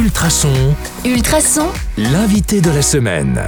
Ultrason. 0.00 0.48
Ultrason. 1.04 1.66
L'invité 1.98 2.62
de 2.62 2.70
la 2.70 2.80
semaine. 2.80 3.38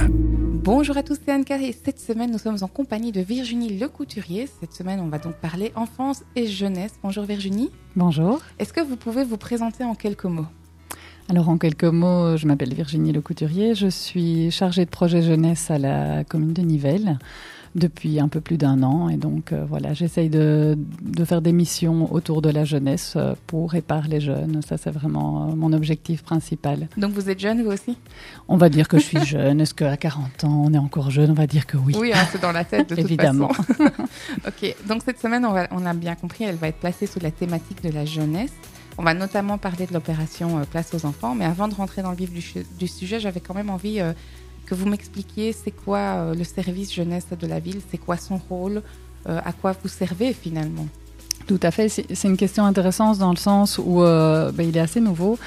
Bonjour 0.63 0.95
à 0.97 1.01
tous, 1.01 1.17
c'est 1.25 1.31
Anne 1.31 1.43
et 1.49 1.73
cette 1.73 1.99
semaine 1.99 2.31
nous 2.31 2.37
sommes 2.37 2.59
en 2.61 2.67
compagnie 2.67 3.11
de 3.11 3.21
Virginie 3.21 3.79
Lecouturier. 3.79 4.47
Cette 4.59 4.71
semaine 4.71 4.99
on 4.99 5.07
va 5.07 5.17
donc 5.17 5.33
parler 5.33 5.71
enfance 5.75 6.21
et 6.35 6.45
jeunesse. 6.45 6.91
Bonjour 7.01 7.23
Virginie. 7.23 7.71
Bonjour. 7.95 8.39
Est-ce 8.59 8.71
que 8.71 8.81
vous 8.81 8.97
pouvez 8.97 9.23
vous 9.23 9.37
présenter 9.37 9.83
en 9.83 9.95
quelques 9.95 10.25
mots? 10.25 10.45
Alors 11.27 11.49
en 11.49 11.57
quelques 11.57 11.85
mots, 11.85 12.37
je 12.37 12.45
m'appelle 12.45 12.75
Virginie 12.75 13.13
Lecouturier, 13.13 13.73
je 13.73 13.87
suis 13.87 14.51
chargée 14.51 14.85
de 14.85 14.91
projet 14.91 15.23
jeunesse 15.23 15.71
à 15.71 15.79
la 15.79 16.23
commune 16.23 16.53
de 16.53 16.61
Nivelles 16.61 17.17
depuis 17.75 18.19
un 18.19 18.27
peu 18.27 18.41
plus 18.41 18.57
d'un 18.57 18.83
an. 18.83 19.09
Et 19.09 19.17
donc, 19.17 19.51
euh, 19.51 19.65
voilà, 19.67 19.93
j'essaye 19.93 20.29
de, 20.29 20.77
de, 21.01 21.25
faire 21.25 21.41
des 21.41 21.51
missions 21.51 22.11
autour 22.13 22.41
de 22.41 22.49
la 22.49 22.65
jeunesse 22.65 23.13
euh, 23.15 23.33
pour 23.47 23.75
et 23.75 23.81
par 23.81 24.07
les 24.07 24.21
jeunes. 24.21 24.61
Ça, 24.67 24.77
c'est 24.77 24.91
vraiment 24.91 25.49
euh, 25.49 25.55
mon 25.55 25.73
objectif 25.73 26.23
principal. 26.23 26.87
Donc, 26.97 27.13
vous 27.13 27.29
êtes 27.29 27.39
jeune, 27.39 27.63
vous 27.63 27.71
aussi? 27.71 27.97
On 28.47 28.57
va 28.57 28.69
dire 28.69 28.87
que 28.87 28.99
je 28.99 29.03
suis 29.03 29.25
jeune. 29.25 29.59
Est-ce 29.61 29.73
qu'à 29.73 29.97
40 29.97 30.43
ans, 30.43 30.63
on 30.65 30.73
est 30.73 30.77
encore 30.77 31.09
jeune? 31.09 31.31
On 31.31 31.35
va 31.35 31.47
dire 31.47 31.65
que 31.65 31.77
oui. 31.77 31.95
Oui, 31.97 32.11
hein, 32.13 32.25
c'est 32.31 32.41
dans 32.41 32.51
la 32.51 32.63
tête, 32.63 32.89
de 32.89 32.99
Évidemment. 32.99 33.47
toute 33.47 33.65
façon. 33.65 33.91
ok, 34.47 34.75
donc 34.87 35.01
cette 35.03 35.19
semaine, 35.19 35.45
on, 35.45 35.53
va, 35.53 35.67
on 35.71 35.85
a 35.85 35.93
bien 35.93 36.15
compris, 36.15 36.43
elle 36.43 36.55
va 36.55 36.67
être 36.67 36.79
placée 36.79 37.07
sous 37.07 37.19
la 37.19 37.31
thématique 37.31 37.83
de 37.83 37.89
la 37.89 38.05
jeunesse. 38.05 38.53
On 38.99 39.03
va 39.03 39.15
notamment 39.15 39.57
parler 39.57 39.87
de 39.87 39.93
l'opération 39.93 40.61
Place 40.69 40.93
aux 40.93 41.07
enfants, 41.07 41.33
mais 41.33 41.45
avant 41.45 41.67
de 41.67 41.73
rentrer 41.73 42.03
dans 42.03 42.11
le 42.11 42.15
vif 42.15 42.31
du, 42.31 42.43
du 42.77 42.87
sujet, 42.87 43.19
j'avais 43.19 43.39
quand 43.39 43.55
même 43.55 43.71
envie 43.71 43.99
que 44.65 44.75
vous 44.75 44.87
m'expliquiez 44.87 45.53
c'est 45.53 45.71
quoi 45.71 45.97
euh, 45.97 46.35
le 46.35 46.43
service 46.43 46.93
jeunesse 46.93 47.27
de 47.39 47.47
la 47.47 47.59
ville, 47.59 47.81
c'est 47.89 47.97
quoi 47.97 48.17
son 48.17 48.37
rôle, 48.37 48.81
euh, 49.27 49.39
à 49.43 49.53
quoi 49.53 49.73
vous 49.81 49.89
servez 49.89 50.33
finalement? 50.33 50.87
Tout 51.47 51.59
à 51.61 51.71
fait, 51.71 51.89
c'est 51.89 52.27
une 52.27 52.37
question 52.37 52.65
intéressante 52.65 53.17
dans 53.17 53.31
le 53.31 53.37
sens 53.37 53.79
où 53.83 54.01
euh, 54.01 54.51
ben, 54.51 54.67
il 54.67 54.77
est 54.77 54.81
assez 54.81 55.01
nouveau. 55.01 55.37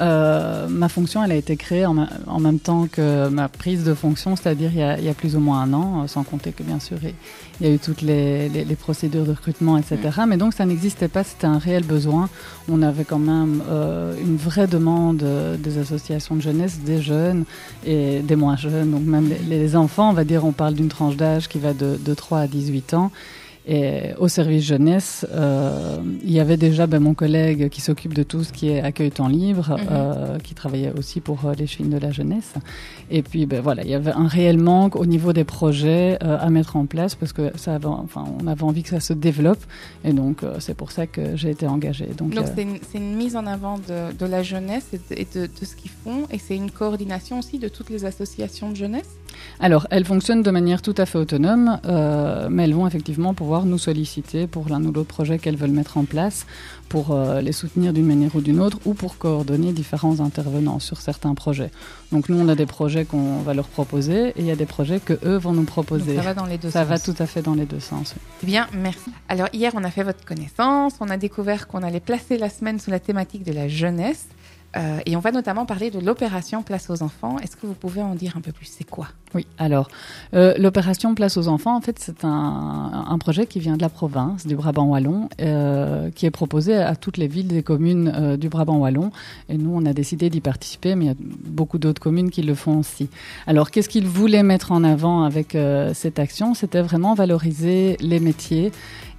Euh, 0.00 0.68
ma 0.68 0.88
fonction, 0.88 1.24
elle 1.24 1.32
a 1.32 1.34
été 1.34 1.56
créée 1.56 1.84
en, 1.84 2.06
en, 2.26 2.38
même 2.38 2.60
temps 2.60 2.86
que 2.86 3.28
ma 3.28 3.48
prise 3.48 3.82
de 3.82 3.94
fonction, 3.94 4.36
c'est-à-dire 4.36 4.70
il, 4.72 4.96
il, 5.00 5.04
y 5.04 5.08
a 5.08 5.14
plus 5.14 5.34
ou 5.34 5.40
moins 5.40 5.62
un 5.62 5.72
an, 5.72 6.06
sans 6.06 6.22
compter 6.22 6.52
que 6.52 6.62
bien 6.62 6.78
sûr 6.78 6.98
il 7.02 7.66
y 7.66 7.68
a 7.68 7.74
eu 7.74 7.78
toutes 7.80 8.02
les, 8.02 8.48
les, 8.48 8.64
les 8.64 8.76
procédures 8.76 9.24
de 9.24 9.30
recrutement, 9.30 9.76
etc. 9.76 9.98
Mm. 10.18 10.26
Mais 10.28 10.36
donc 10.36 10.52
ça 10.52 10.66
n'existait 10.66 11.08
pas, 11.08 11.24
c'était 11.24 11.48
un 11.48 11.58
réel 11.58 11.82
besoin. 11.82 12.28
On 12.70 12.82
avait 12.82 13.04
quand 13.04 13.18
même 13.18 13.60
euh, 13.68 14.14
une 14.20 14.36
vraie 14.36 14.68
demande 14.68 15.24
des 15.58 15.78
associations 15.78 16.36
de 16.36 16.42
jeunesse, 16.42 16.78
des 16.78 17.02
jeunes 17.02 17.44
et 17.84 18.20
des 18.20 18.36
moins 18.36 18.56
jeunes, 18.56 18.92
donc 18.92 19.02
même 19.02 19.28
les, 19.28 19.58
les 19.58 19.74
enfants, 19.74 20.10
on 20.10 20.14
va 20.14 20.24
dire, 20.24 20.44
on 20.44 20.52
parle 20.52 20.74
d'une 20.74 20.88
tranche 20.88 21.16
d'âge 21.16 21.48
qui 21.48 21.58
va 21.58 21.72
de, 21.72 21.98
de 21.98 22.14
3 22.14 22.40
à 22.40 22.46
18 22.46 22.94
ans. 22.94 23.10
Et 23.70 24.14
au 24.18 24.28
service 24.28 24.64
jeunesse, 24.64 25.26
euh, 25.30 25.98
il 26.24 26.32
y 26.32 26.40
avait 26.40 26.56
déjà 26.56 26.86
ben, 26.86 27.00
mon 27.00 27.12
collègue 27.12 27.68
qui 27.68 27.82
s'occupe 27.82 28.14
de 28.14 28.22
tout 28.22 28.42
ce 28.42 28.50
qui 28.50 28.70
est 28.70 28.80
accueil 28.80 29.10
temps 29.10 29.28
libre, 29.28 29.76
-hmm. 29.76 29.86
euh, 29.90 30.38
qui 30.44 30.54
travaillait 30.54 30.94
aussi 30.98 31.20
pour 31.20 31.38
euh, 31.44 31.52
les 31.60 31.66
chines 31.66 31.90
de 31.90 32.00
la 32.06 32.10
jeunesse. 32.18 32.54
Et 33.10 33.22
puis 33.28 33.42
ben, 33.50 33.60
voilà, 33.60 33.82
il 33.86 33.90
y 33.90 33.98
avait 34.02 34.16
un 34.24 34.28
réel 34.38 34.56
manque 34.70 34.94
au 34.96 35.06
niveau 35.14 35.32
des 35.38 35.44
projets 35.44 36.08
euh, 36.22 36.46
à 36.46 36.48
mettre 36.56 36.74
en 36.82 36.86
place 36.94 37.12
parce 37.20 37.34
que 37.38 37.44
ça 37.62 37.70
avait, 37.76 37.92
enfin, 38.06 38.24
on 38.40 38.46
avait 38.52 38.66
envie 38.70 38.82
que 38.86 38.92
ça 38.96 39.02
se 39.10 39.14
développe. 39.28 39.62
Et 40.08 40.14
donc 40.20 40.36
c'est 40.64 40.76
pour 40.80 40.90
ça 40.96 41.04
que 41.14 41.22
j'ai 41.40 41.50
été 41.56 41.66
engagée. 41.76 42.10
Donc 42.20 42.30
c'est 42.54 42.62
une, 42.68 42.78
une, 43.00 43.14
mise 43.22 43.34
en 43.40 43.46
avant 43.56 43.76
de, 43.90 43.98
de 44.22 44.26
la 44.34 44.42
jeunesse 44.52 44.86
et 44.96 45.00
de, 45.06 45.12
et 45.22 45.26
de, 45.34 45.42
de 45.58 45.64
ce 45.70 45.74
qu'ils 45.78 45.94
font. 46.04 46.20
Et 46.34 46.38
c'est 46.44 46.56
une 46.64 46.70
coordination 46.80 47.34
aussi 47.42 47.56
de 47.64 47.68
toutes 47.68 47.90
les 47.94 48.02
associations 48.12 48.68
de 48.74 48.76
jeunesse? 48.84 49.10
Alors, 49.60 49.86
elles 49.90 50.04
fonctionnent 50.04 50.42
de 50.42 50.50
manière 50.50 50.82
tout 50.82 50.94
à 50.96 51.06
fait 51.06 51.18
autonome, 51.18 51.80
euh, 51.84 52.48
mais 52.50 52.64
elles 52.64 52.74
vont 52.74 52.86
effectivement 52.86 53.34
pouvoir 53.34 53.64
nous 53.64 53.78
solliciter 53.78 54.46
pour 54.46 54.68
l'un 54.68 54.84
ou 54.84 54.92
l'autre 54.92 55.08
projet 55.08 55.38
qu'elles 55.38 55.56
veulent 55.56 55.70
mettre 55.70 55.96
en 55.96 56.04
place, 56.04 56.46
pour 56.88 57.10
euh, 57.10 57.40
les 57.40 57.52
soutenir 57.52 57.92
d'une 57.92 58.06
manière 58.06 58.34
ou 58.36 58.40
d'une 58.40 58.60
autre, 58.60 58.78
ou 58.84 58.94
pour 58.94 59.18
coordonner 59.18 59.72
différents 59.72 60.20
intervenants 60.20 60.78
sur 60.78 61.00
certains 61.00 61.34
projets. 61.34 61.70
Donc 62.12 62.28
nous, 62.28 62.38
on 62.38 62.48
a 62.48 62.54
des 62.54 62.66
projets 62.66 63.04
qu'on 63.04 63.38
va 63.40 63.52
leur 63.52 63.66
proposer, 63.68 64.28
et 64.28 64.34
il 64.38 64.46
y 64.46 64.50
a 64.50 64.56
des 64.56 64.66
projets 64.66 65.00
que 65.00 65.18
eux 65.24 65.36
vont 65.36 65.52
nous 65.52 65.64
proposer. 65.64 66.14
Donc 66.14 66.22
ça 66.24 66.28
va 66.28 66.34
dans 66.34 66.46
les 66.46 66.58
deux 66.58 66.70
ça 66.70 66.80
sens. 66.80 66.88
va 66.88 66.98
tout 66.98 67.22
à 67.22 67.26
fait 67.26 67.42
dans 67.42 67.54
les 67.54 67.66
deux 67.66 67.80
sens. 67.80 68.14
Oui. 68.16 68.22
Eh 68.44 68.46
bien, 68.46 68.66
merci. 68.72 69.10
Alors 69.28 69.48
hier, 69.52 69.72
on 69.74 69.84
a 69.84 69.90
fait 69.90 70.04
votre 70.04 70.24
connaissance, 70.24 70.94
on 71.00 71.10
a 71.10 71.16
découvert 71.16 71.66
qu'on 71.66 71.82
allait 71.82 72.00
placer 72.00 72.38
la 72.38 72.48
semaine 72.48 72.78
sous 72.78 72.90
la 72.90 73.00
thématique 73.00 73.42
de 73.44 73.52
la 73.52 73.68
jeunesse. 73.68 74.26
Euh, 74.76 74.98
et 75.06 75.16
on 75.16 75.20
va 75.20 75.32
notamment 75.32 75.64
parler 75.64 75.90
de 75.90 75.98
l'opération 75.98 76.62
Place 76.62 76.90
aux 76.90 77.02
enfants. 77.02 77.38
Est-ce 77.38 77.56
que 77.56 77.66
vous 77.66 77.74
pouvez 77.74 78.02
en 78.02 78.14
dire 78.14 78.36
un 78.36 78.40
peu 78.40 78.52
plus? 78.52 78.66
C'est 78.66 78.88
quoi? 78.88 79.08
Oui, 79.34 79.46
alors, 79.56 79.88
euh, 80.34 80.54
l'opération 80.58 81.14
Place 81.14 81.36
aux 81.36 81.48
enfants, 81.48 81.74
en 81.74 81.80
fait, 81.80 81.98
c'est 81.98 82.24
un, 82.24 83.16
projet 83.18 83.46
qui 83.46 83.58
vient 83.58 83.76
de 83.76 83.82
la 83.82 83.88
province, 83.88 84.46
du 84.46 84.54
Brabant 84.54 84.86
Wallon, 84.86 85.28
euh, 85.40 86.10
qui 86.10 86.24
est 86.24 86.30
proposé 86.30 86.76
à 86.76 86.94
toutes 86.94 87.16
les 87.16 87.26
villes 87.26 87.54
et 87.56 87.62
communes 87.62 88.36
du 88.36 88.48
Brabant 88.48 88.78
Wallon. 88.78 89.10
Et 89.48 89.58
nous, 89.58 89.70
on 89.74 89.84
a 89.86 89.92
décidé 89.92 90.30
d'y 90.30 90.40
participer, 90.40 90.94
mais 90.94 91.06
il 91.06 91.08
y 91.08 91.10
a 91.10 91.16
beaucoup 91.18 91.78
d'autres 91.78 92.00
communes 92.00 92.30
qui 92.30 92.42
le 92.42 92.54
font 92.54 92.78
aussi. 92.78 93.08
Alors, 93.46 93.70
qu'est-ce 93.70 93.88
qu'ils 93.88 94.06
voulaient 94.06 94.42
mettre 94.42 94.72
en 94.72 94.84
avant 94.84 95.24
avec 95.24 95.56
cette 95.94 96.18
action? 96.18 96.54
C'était 96.54 96.82
vraiment 96.82 97.14
valoriser 97.14 97.96
les 98.00 98.20
métiers 98.20 98.70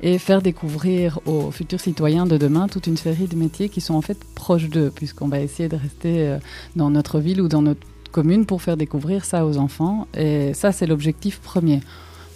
et 0.02 0.18
faire 0.18 0.42
découvrir 0.42 1.20
aux 1.26 1.52
futurs 1.52 1.80
citoyens 1.80 2.26
de 2.26 2.38
demain 2.38 2.68
toute 2.68 2.88
une 2.88 2.98
série 2.98 3.28
de 3.28 3.36
métiers 3.36 3.70
qui 3.70 3.82
sont 3.82 3.96
en 3.96 4.02
fait 4.02 4.18
proches 4.36 4.70
d'eux, 4.70 4.92
puisqu'on 4.94 5.28
va 5.28 5.40
essayer 5.40 5.70
de 5.70 5.76
rester 5.76 6.28
euh, 6.28 6.38
dans 6.76 6.90
notre 6.90 7.20
ville 7.20 7.42
ou 7.42 7.48
dans 7.48 7.62
notre 7.62 7.86
commune 8.12 8.46
pour 8.46 8.62
faire 8.62 8.78
découvrir 8.78 9.26
ça 9.26 9.46
aux 9.46 9.58
enfants. 9.58 10.08
Et 10.18 10.54
ça, 10.54 10.72
c'est 10.72 10.88
l'objectif 10.88 11.40
premier. 11.40 11.82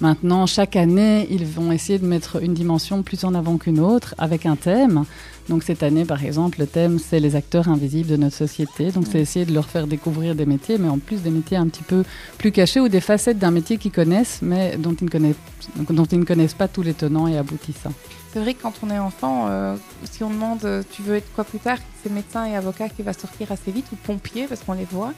Maintenant, 0.03 0.47
chaque 0.47 0.75
année, 0.75 1.25
ils 1.31 1.45
vont 1.45 1.71
essayer 1.71 1.97
de 1.97 2.05
mettre 2.05 2.43
une 2.43 2.53
dimension 2.53 3.03
plus 3.03 3.23
en 3.23 3.33
avant 3.33 3.57
qu'une 3.57 3.79
autre 3.79 4.15
avec 4.17 4.45
un 4.45 4.57
thème. 4.57 5.05
Donc 5.47 5.63
cette 5.63 5.81
année, 5.81 6.03
par 6.03 6.25
exemple, 6.25 6.59
le 6.59 6.67
thème, 6.67 6.99
c'est 6.99 7.21
les 7.21 7.37
acteurs 7.37 7.69
invisibles 7.69 8.09
de 8.09 8.17
notre 8.17 8.35
société. 8.35 8.91
Donc 8.91 9.05
c'est 9.09 9.21
essayer 9.21 9.45
de 9.45 9.53
leur 9.53 9.65
faire 9.65 9.87
découvrir 9.87 10.35
des 10.35 10.45
métiers, 10.45 10.77
mais 10.77 10.89
en 10.89 10.97
plus 10.97 11.21
des 11.21 11.29
métiers 11.29 11.55
un 11.55 11.69
petit 11.69 11.83
peu 11.83 12.03
plus 12.37 12.51
cachés 12.51 12.81
ou 12.81 12.89
des 12.89 12.99
facettes 12.99 13.39
d'un 13.39 13.51
métier 13.51 13.77
qu'ils 13.77 13.93
connaissent, 13.93 14.39
mais 14.41 14.75
dont 14.75 14.93
ils, 14.93 15.05
ne 15.05 15.09
connaissent, 15.09 15.37
dont 15.89 16.03
ils 16.03 16.19
ne 16.19 16.25
connaissent 16.25 16.53
pas 16.53 16.67
tous 16.67 16.81
les 16.81 16.93
tenants 16.93 17.29
et 17.29 17.37
aboutissants. 17.37 17.93
C'est 18.33 18.41
vrai 18.41 18.55
que 18.55 18.61
quand 18.61 18.73
on 18.83 18.89
est 18.89 18.99
enfant, 18.99 19.45
euh, 19.47 19.77
si 20.11 20.21
on 20.21 20.29
demande 20.29 20.65
euh, 20.65 20.83
tu 20.91 21.01
veux 21.01 21.15
être 21.15 21.33
quoi 21.33 21.45
plus 21.45 21.59
tard, 21.59 21.77
c'est 22.03 22.11
médecin 22.11 22.43
et 22.43 22.57
avocat 22.57 22.89
qui 22.89 23.03
va 23.03 23.13
sortir 23.13 23.53
assez 23.53 23.71
vite, 23.71 23.85
ou 23.93 23.95
pompier, 23.95 24.47
parce 24.47 24.63
qu'on 24.63 24.73
les 24.73 24.83
voit. 24.83 25.13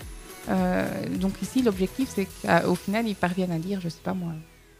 Euh, 0.50 0.86
donc 1.20 1.42
ici, 1.42 1.64
l'objectif, 1.64 2.08
c'est 2.14 2.28
qu'au 2.44 2.76
final, 2.76 3.08
ils 3.08 3.16
parviennent 3.16 3.52
à 3.52 3.58
dire, 3.58 3.82
je 3.82 3.90
sais 3.90 4.04
pas 4.04 4.14
moi, 4.14 4.34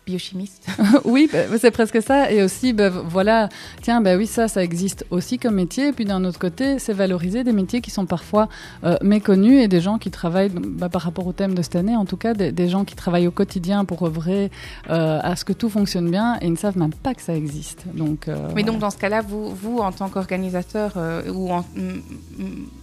biochimiste. 0.06 0.68
oui, 1.06 1.30
bah, 1.32 1.40
c'est 1.60 1.72
presque 1.72 2.02
ça. 2.02 2.32
Et 2.32 2.44
aussi, 2.44 2.74
bah, 2.74 2.90
voilà, 2.90 3.50
tiens, 3.82 4.02
bah 4.02 4.16
oui, 4.16 4.28
ça, 4.28 4.48
ça 4.48 4.64
existe 4.64 5.06
aussi 5.10 5.40
comme 5.40 5.56
métier. 5.56 5.88
Et 5.88 5.92
puis 5.92 6.06
d'un 6.06 6.24
autre 6.24 6.40
côté, 6.40 6.80
c'est 6.80 6.94
valoriser 6.94 7.44
des 7.44 7.52
métiers 7.52 7.82
qui 7.82 7.92
sont 7.92 8.06
parfois 8.06 8.48
euh, 8.84 8.98
méconnus 9.02 9.64
et 9.64 9.68
des 9.68 9.82
gens 9.82 9.98
qui 9.98 10.12
travaillent, 10.12 10.50
bah, 10.50 10.90
par 10.90 11.02
rapport 11.02 11.26
au 11.28 11.34
thème 11.34 11.56
de 11.56 11.62
cette 11.62 11.76
année, 11.76 11.96
en 11.96 12.06
tout 12.06 12.18
cas, 12.18 12.34
des, 12.34 12.52
des 12.52 12.70
gens 12.70 12.86
qui 12.86 12.96
travaillent 12.96 13.28
au 13.28 13.32
quotidien 13.32 13.86
pour 13.86 14.04
œuvrer 14.04 14.52
euh, 14.90 15.20
à 15.22 15.36
ce 15.36 15.46
que 15.46 15.54
tout 15.54 15.70
fonctionne 15.70 16.10
bien 16.10 16.38
et 16.42 16.46
ils 16.46 16.52
ne 16.52 16.58
savent 16.58 16.78
même 16.78 16.94
pas 16.94 17.14
que 17.14 17.22
ça 17.22 17.36
existe. 17.36 17.86
Donc, 17.94 18.28
euh, 18.28 18.36
Mais 18.36 18.62
voilà. 18.62 18.68
donc, 18.68 18.80
dans 18.80 18.92
ce 18.92 18.98
cas-là, 18.98 19.22
vous, 19.22 19.56
vous, 19.56 19.80
en 19.80 19.92
tant 19.92 20.10
qu'organisateur 20.10 20.94
ou, 21.34 21.52
en, 21.52 21.66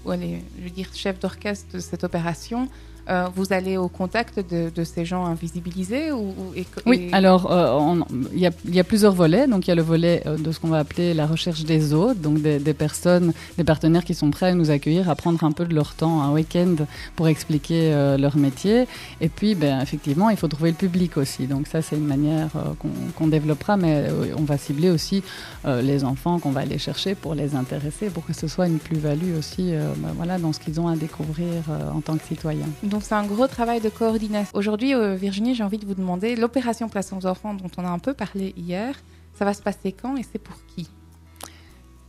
ou 0.04 0.10
allez, 0.10 0.42
je 0.58 0.64
veux 0.64 0.70
dire, 0.70 0.88
chef 0.94 1.20
d'orchestre 1.20 1.74
de 1.74 1.78
cette 1.78 2.04
opération, 2.04 2.68
euh, 3.08 3.26
vous 3.34 3.52
allez 3.52 3.76
au 3.76 3.88
contact 3.88 4.38
de, 4.38 4.70
de 4.70 4.84
ces 4.84 5.04
gens 5.04 5.24
invisibilisés 5.24 6.12
ou, 6.12 6.28
ou 6.28 6.54
et, 6.54 6.64
Oui, 6.86 7.08
alors 7.12 7.48
il 7.50 8.44
euh, 8.44 8.48
y, 8.68 8.74
y, 8.74 8.80
a 8.80 8.84
plusieurs 8.84 9.12
volets. 9.12 9.48
Donc 9.48 9.66
il 9.66 9.70
y 9.70 9.72
a 9.72 9.74
le 9.74 9.82
volet 9.82 10.22
euh, 10.26 10.36
de 10.36 10.52
ce 10.52 10.60
qu'on 10.60 10.68
va 10.68 10.78
appeler 10.78 11.12
la 11.12 11.26
recherche 11.26 11.64
des 11.64 11.94
autres, 11.94 12.20
donc 12.20 12.40
des, 12.40 12.60
des, 12.60 12.74
personnes, 12.74 13.32
des 13.58 13.64
partenaires 13.64 14.04
qui 14.04 14.14
sont 14.14 14.30
prêts 14.30 14.50
à 14.50 14.54
nous 14.54 14.70
accueillir, 14.70 15.10
à 15.10 15.16
prendre 15.16 15.42
un 15.42 15.50
peu 15.50 15.64
de 15.64 15.74
leur 15.74 15.94
temps, 15.94 16.22
un 16.22 16.32
week-end 16.32 16.76
pour 17.16 17.26
expliquer 17.26 17.92
leur 18.18 18.36
métier. 18.36 18.86
Et 19.20 19.28
puis, 19.28 19.54
ben, 19.54 19.80
effectivement, 19.80 20.30
il 20.30 20.36
faut 20.36 20.48
trouver 20.48 20.70
le 20.70 20.76
public 20.76 21.16
aussi. 21.16 21.46
Donc 21.46 21.66
ça, 21.66 21.82
c'est 21.82 21.96
une 21.96 22.06
manière 22.06 22.50
qu'on 22.78 23.24
qu 23.24 23.30
développera, 23.30 23.76
mais 23.76 24.06
on 24.36 24.42
va 24.44 24.58
cibler 24.58 24.90
aussi 24.90 25.22
les 25.64 26.04
enfants 26.04 26.38
qu'on 26.38 26.50
va 26.50 26.60
aller 26.60 26.78
chercher 26.78 27.14
pour 27.14 27.34
les 27.34 27.54
intéresser, 27.54 28.10
pour 28.10 28.24
que 28.24 28.32
ce 28.32 28.46
soit 28.46 28.66
une 28.66 28.78
plus-value 28.78 29.36
aussi 29.38 29.72
ben, 29.72 30.12
voilà, 30.16 30.38
dans 30.38 30.52
ce 30.52 30.60
qu'ils 30.60 30.80
ont 30.80 30.88
à 30.88 30.96
découvrir 30.96 31.62
en 31.94 32.00
tant 32.00 32.16
que 32.16 32.25
citoyens. 32.25 32.69
Donc 32.92 33.04
c'est 33.04 33.14
un 33.14 33.24
gros 33.24 33.46
travail 33.46 33.80
de 33.80 33.88
coordination. 33.88 34.54
Aujourd'hui, 34.54 34.94
euh, 34.94 35.14
Virginie, 35.14 35.54
j'ai 35.54 35.64
envie 35.64 35.78
de 35.78 35.86
vous 35.86 35.94
demander, 35.94 36.36
l'opération 36.36 36.90
Place 36.90 37.10
aux 37.14 37.24
enfants 37.24 37.54
dont 37.54 37.70
on 37.78 37.86
a 37.86 37.88
un 37.88 37.98
peu 37.98 38.12
parlé 38.12 38.52
hier, 38.54 38.94
ça 39.32 39.46
va 39.46 39.54
se 39.54 39.62
passer 39.62 39.92
quand 39.92 40.14
et 40.18 40.22
c'est 40.30 40.38
pour 40.38 40.56
qui? 40.66 40.90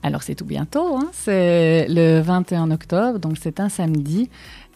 Alors 0.01 0.23
c'est 0.23 0.35
tout 0.35 0.43
bientôt, 0.43 0.97
hein 0.97 1.09
c'est 1.13 1.87
le 1.87 2.19
21 2.19 2.69
octobre, 2.71 3.17
donc 3.17 3.37
c'est 3.41 3.61
un 3.61 3.69
samedi. 3.69 4.29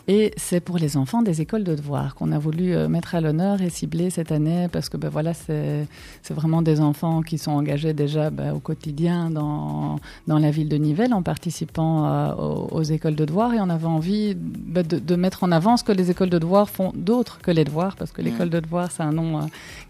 Et 0.09 0.31
c'est 0.37 0.61
pour 0.61 0.77
les 0.77 0.95
enfants 0.95 1.21
des 1.21 1.41
écoles 1.41 1.65
de 1.65 1.75
devoir 1.75 2.15
qu'on 2.15 2.31
a 2.31 2.39
voulu 2.39 2.73
euh, 2.73 2.87
mettre 2.87 3.13
à 3.15 3.19
l'honneur 3.19 3.61
et 3.61 3.69
cibler 3.69 4.09
cette 4.09 4.31
année 4.31 4.69
parce 4.71 4.87
que 4.87 4.95
ben, 4.95 5.09
voilà, 5.09 5.33
c'est 5.33 5.85
vraiment 6.29 6.61
des 6.61 6.79
enfants 6.79 7.21
qui 7.21 7.37
sont 7.37 7.51
engagés 7.51 7.91
déjà 7.91 8.29
ben, 8.29 8.53
au 8.53 8.59
quotidien 8.59 9.29
dans, 9.29 9.99
dans 10.25 10.39
la 10.39 10.49
ville 10.49 10.69
de 10.69 10.77
Nivelles 10.77 11.13
en 11.13 11.23
participant 11.23 12.05
euh, 12.05 12.33
aux, 12.35 12.67
aux, 12.71 12.83
écoles 12.83 13.15
de 13.15 13.25
devoir 13.25 13.53
et 13.53 13.59
on 13.59 13.69
avait 13.69 13.85
envie 13.85 14.33
ben, 14.33 14.87
de, 14.87 14.97
de, 14.97 15.15
mettre 15.17 15.43
en 15.43 15.51
avant 15.51 15.75
ce 15.75 15.83
que 15.83 15.91
les 15.91 16.09
écoles 16.09 16.29
de 16.29 16.39
devoir 16.39 16.69
font 16.69 16.93
d'autres 16.95 17.39
que 17.39 17.51
les 17.51 17.65
devoirs 17.65 17.97
parce 17.97 18.11
que 18.13 18.21
l'école 18.21 18.49
de 18.49 18.61
devoir 18.61 18.91
c'est 18.91 19.03
un 19.03 19.11
nom 19.11 19.39
euh, 19.39 19.41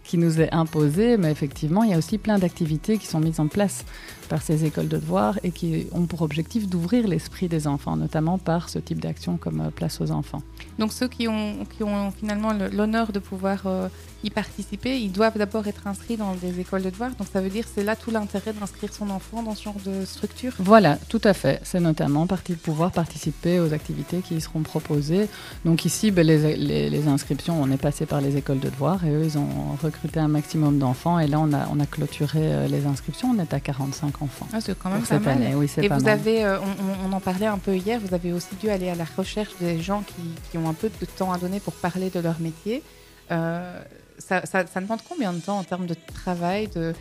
qui 0.02 0.18
nous 0.18 0.40
est 0.40 0.52
imposé. 0.52 1.16
Mais 1.16 1.30
effectivement 1.30 1.84
il 1.84 1.90
y 1.90 1.94
a 1.94 1.98
aussi 1.98 2.18
plein 2.18 2.40
d'activités 2.40 2.98
qui 2.98 3.06
sont 3.06 3.20
mises 3.20 3.38
en 3.38 3.46
place 3.46 3.84
par 4.28 4.42
ces 4.42 4.64
écoles 4.64 4.88
de 4.88 4.98
devoir 4.98 5.38
et 5.42 5.50
qui 5.50 5.86
ont 5.92 6.06
pour 6.06 6.22
objectif 6.22 6.68
d'ouvrir 6.68 7.08
l'esprit 7.08 7.48
des 7.48 7.66
enfants, 7.66 7.96
notamment 7.96 8.38
par 8.38 8.68
ce 8.68 8.78
type 8.78 9.00
d'action 9.00 9.36
comme 9.36 9.60
euh, 9.60 9.70
Place 9.70 10.00
aux 10.00 10.10
enfants. 10.10 10.42
Donc 10.78 10.92
ceux 10.92 11.08
qui 11.08 11.28
ont, 11.28 11.64
qui 11.76 11.82
ont 11.82 12.10
finalement 12.10 12.52
l'honneur 12.52 13.12
de 13.12 13.18
pouvoir 13.18 13.62
euh, 13.66 13.88
y 14.24 14.30
participer, 14.30 14.98
ils 14.98 15.12
doivent 15.12 15.38
d'abord 15.38 15.66
être 15.66 15.86
inscrits 15.86 16.16
dans 16.16 16.34
des 16.34 16.60
écoles 16.60 16.82
de 16.82 16.90
devoir. 16.90 17.10
Donc 17.12 17.28
ça 17.32 17.40
veut 17.40 17.50
dire 17.50 17.64
c'est 17.72 17.84
là 17.84 17.96
tout 17.96 18.10
l'intérêt 18.10 18.52
d'inscrire 18.52 18.92
son 18.92 19.10
enfant 19.10 19.42
dans 19.42 19.54
ce 19.54 19.64
genre 19.64 19.80
de 19.84 20.04
structure 20.04 20.52
Voilà, 20.58 20.98
tout 21.08 21.20
à 21.24 21.34
fait. 21.34 21.60
C'est 21.64 21.80
notamment 21.80 22.26
partie 22.26 22.52
de 22.52 22.58
pouvoir 22.58 22.92
participer 22.92 23.60
aux 23.60 23.72
activités 23.72 24.18
qui 24.18 24.40
seront 24.40 24.62
proposées. 24.62 25.28
Donc 25.64 25.84
ici, 25.84 26.10
ben, 26.10 26.26
les, 26.26 26.56
les, 26.56 27.08
inscriptions, 27.08 27.60
on 27.60 27.70
est 27.70 27.76
passé 27.80 28.06
par 28.06 28.20
les 28.20 28.36
écoles 28.36 28.60
de 28.60 28.68
devoir 28.68 29.04
et 29.04 29.10
eux, 29.10 29.24
ils 29.24 29.38
ont 29.38 29.76
recruté 29.82 30.20
un 30.20 30.28
maximum 30.28 30.78
d'enfants. 30.78 31.18
Et 31.18 31.26
là, 31.26 31.38
on 31.40 31.52
a, 31.52 31.68
on 31.72 31.80
a 31.80 31.86
clôturé 31.86 32.40
euh, 32.42 32.68
les 32.68 32.86
inscriptions. 32.86 33.30
On 33.36 33.38
est 33.40 33.52
à 33.52 33.60
45 33.60 34.22
enfants. 34.22 34.48
Ah, 34.52 34.60
c'est 34.60 34.78
quand 34.78 34.90
même 34.90 35.02
pas 35.02 35.18
mal. 35.18 35.54
oui, 35.54 35.70
et 35.78 35.88
vous 35.88 36.08
avez, 36.08 36.44
euh, 36.44 36.58
on, 37.06 37.12
en 37.12 37.20
parlait 37.20 37.46
un 37.46 37.58
peu 37.58 37.76
hier, 37.76 38.00
vous 38.00 38.14
avez 38.14 38.32
aussi 38.32 38.54
dû 38.60 38.68
aller 38.68 38.88
à 38.88 38.94
la 38.94 39.06
recherche 39.16 39.52
des 39.60 39.80
gens 39.80 40.02
qui, 40.02 40.22
qui 40.50 40.58
ont 40.58 40.67
un 40.68 40.74
peu 40.74 40.88
de 40.88 41.06
temps 41.06 41.32
à 41.32 41.38
donner 41.38 41.60
pour 41.60 41.74
parler 41.74 42.10
de 42.10 42.20
leur 42.20 42.40
métier. 42.40 42.82
Euh, 43.30 43.82
ça, 44.18 44.46
ça, 44.46 44.64
demande 44.64 45.00
combien 45.08 45.32
de 45.32 45.40
temps 45.40 45.58
en 45.58 45.64
termes 45.64 45.86
de 45.86 45.94
travail, 45.94 46.68
de, 46.68 46.94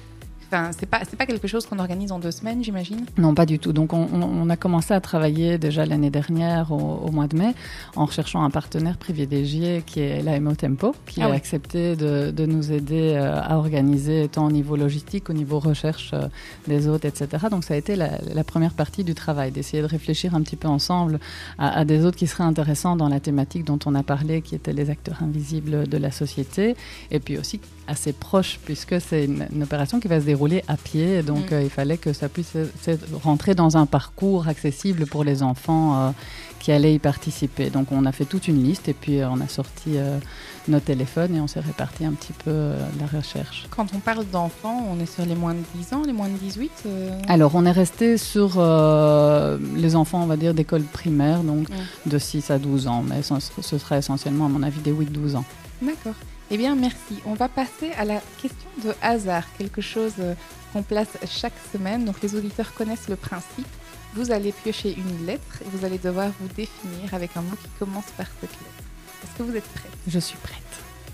Enfin, 0.49 0.71
c'est 0.77 0.85
pas 0.85 1.01
c'est 1.09 1.17
pas 1.17 1.25
quelque 1.25 1.47
chose 1.47 1.65
qu'on 1.65 1.79
organise 1.79 2.13
en 2.13 2.19
deux 2.19 2.31
semaines, 2.31 2.63
j'imagine. 2.63 3.05
Non, 3.17 3.33
pas 3.33 3.45
du 3.45 3.59
tout. 3.59 3.73
Donc, 3.73 3.91
on, 3.91 4.07
on, 4.13 4.49
a 4.49 4.55
commencé 4.55 4.94
à 4.94 5.01
travailler 5.01 5.57
déjà 5.57 5.85
l'année 5.85 6.09
dernière 6.09 6.71
au, 6.71 7.11
mois 7.11 7.27
de 7.27 7.38
mai 7.38 7.53
en 7.97 8.05
recherchant 8.05 8.44
un 8.44 8.49
partenaire 8.49 8.97
privilégié 8.97 9.83
qui 9.85 9.99
est 9.99 10.21
l'AMO 10.21 10.55
Tempo, 10.55 10.95
qui 11.05 11.21
ah 11.21 11.27
a 11.27 11.33
accepté 11.33 11.97
de, 11.97 12.31
de, 12.31 12.45
nous 12.45 12.71
aider 12.71 13.13
euh, 13.15 13.41
à 13.41 13.57
organiser 13.57 14.29
tant 14.29 14.45
au 14.45 14.51
niveau 14.51 14.77
logistique, 14.77 15.29
au 15.29 15.33
niveau 15.33 15.59
recherche 15.59 16.11
euh, 16.13 16.27
des 16.67 16.88
hôtes, 16.88 17.03
etc. 17.03 17.47
Donc, 17.51 17.65
ça 17.65 17.73
a 17.73 17.77
été 17.77 17.97
la, 17.97 18.11
la 18.33 18.43
première 18.45 18.73
partie 18.73 19.03
du 19.03 19.15
travail, 19.15 19.51
d'essayer 19.51 19.83
de 19.83 19.88
réfléchir 19.88 20.33
un 20.33 20.41
petit 20.41 20.55
peu 20.55 20.69
ensemble 20.69 21.19
à, 21.57 21.79
à, 21.79 21.83
des 21.83 22.05
hôtes 22.05 22.15
qui 22.15 22.27
seraient 22.27 22.45
intéressants 22.45 22.95
dans 22.95 23.09
la 23.09 23.19
thématique 23.19 23.65
dont 23.65 23.79
on 23.85 23.95
a 23.95 24.03
parlé, 24.03 24.41
qui 24.41 24.55
étaient 24.55 24.73
les 24.73 24.89
acteurs 24.89 25.21
invisibles 25.21 25.89
de 25.89 25.97
la 25.97 26.11
société, 26.11 26.77
et 27.11 27.19
puis 27.19 27.38
aussi 27.38 27.59
assez 27.88 28.13
proche 28.13 28.59
puisque 28.63 29.00
c'est 29.01 29.25
une, 29.25 29.63
opération 29.63 30.00
qui 30.00 30.07
va 30.07 30.19
se 30.19 30.25
dérouler 30.25 30.37
à 30.68 30.78
pied. 30.78 31.24
Donc 31.24 31.51
mm. 31.51 31.54
euh, 31.54 31.63
il 31.63 31.69
fallait 31.69 31.98
que 31.98 32.13
ça 32.13 32.30
puisse 32.30 32.54
rentrer 33.24 33.56
dans 33.56 33.78
un 33.78 33.86
parcours 33.86 34.48
accessible 34.48 35.06
pour 35.06 35.24
les 35.24 35.44
enfants 35.44 35.95
euh, 35.95 36.10
qui 36.60 36.72
allaient 36.72 36.94
y 36.94 37.00
participer. 37.00 37.69
Donc 37.69 37.92
on 37.92 38.06
a 38.06 38.12
fait 38.12 38.25
toute 38.25 38.48
une 38.48 38.63
liste 38.63 38.88
et 38.88 38.94
puis 38.94 39.19
euh, 39.19 39.30
on 39.30 39.42
a 39.42 39.48
sorti 39.48 39.98
nos 40.68 40.80
téléphones 40.80 41.36
et 41.36 41.39
on 41.39 41.48
s'est 41.48 41.62
réparti 41.62 42.06
un 42.06 42.12
petit 42.12 42.34
peu 42.34 42.72
la 43.00 43.06
recherche. 43.18 43.68
Quand 43.69 43.88
on 43.95 44.00
parle 44.00 44.25
d'enfants, 44.25 44.86
on 44.92 45.00
est 45.00 45.06
sur 45.12 45.25
les 45.25 45.36
moins 45.36 45.54
de 45.54 45.63
10 45.75 45.94
ans, 45.94 46.04
les 46.06 46.13
moins 46.13 46.28
de 46.28 46.38
18 46.38 46.72
Alors 47.28 47.56
on 47.56 47.66
est 47.66 47.72
resté 47.72 48.18
sur 48.18 48.62
les 49.75 49.95
enfants, 49.95 50.24
on 50.24 50.28
va 50.28 50.38
dire, 50.38 50.54
d'école 50.54 50.84
primaire, 50.84 51.44
donc 51.44 51.69
mm. 51.69 52.10
de 52.10 52.18
6 52.18 52.51
à 52.51 52.60
12 52.60 52.88
ans. 52.88 53.04
Mais 53.07 53.22
ce 53.22 53.78
serait 53.78 54.00
essentiellement, 54.00 54.45
à 54.45 54.50
mon 54.50 54.63
avis, 54.63 54.81
des 54.81 54.92
8-12 54.92 55.38
ans. 55.38 55.45
D'accord. 55.81 56.16
Eh 56.49 56.57
bien, 56.57 56.75
merci. 56.75 57.19
On 57.25 57.33
va 57.33 57.49
passer 57.49 57.91
à 57.97 58.05
la 58.05 58.21
question 58.41 58.69
de 58.83 58.94
hasard, 59.01 59.44
quelque 59.57 59.81
chose 59.81 60.13
euh, 60.19 60.33
qu'on 60.71 60.81
place 60.81 61.17
chaque 61.27 61.57
semaine. 61.73 62.05
Donc, 62.05 62.21
les 62.21 62.35
auditeurs 62.35 62.73
connaissent 62.73 63.09
le 63.09 63.17
principe. 63.17 63.67
Vous 64.13 64.31
allez 64.31 64.53
piocher 64.53 64.95
une 64.95 65.25
lettre 65.25 65.61
et 65.61 65.69
vous 65.69 65.85
allez 65.85 65.97
devoir 65.97 66.31
vous 66.39 66.47
définir 66.55 67.13
avec 67.13 67.35
un 67.35 67.41
mot 67.41 67.55
qui 67.61 67.67
commence 67.77 68.09
par 68.15 68.27
cette 68.39 68.51
lettre. 68.51 68.83
Est-ce 69.23 69.38
que 69.38 69.44
vous 69.44 69.55
êtes 69.57 69.67
prête? 69.73 69.91
Je 70.07 70.19
suis 70.19 70.38
prête. 70.38 70.63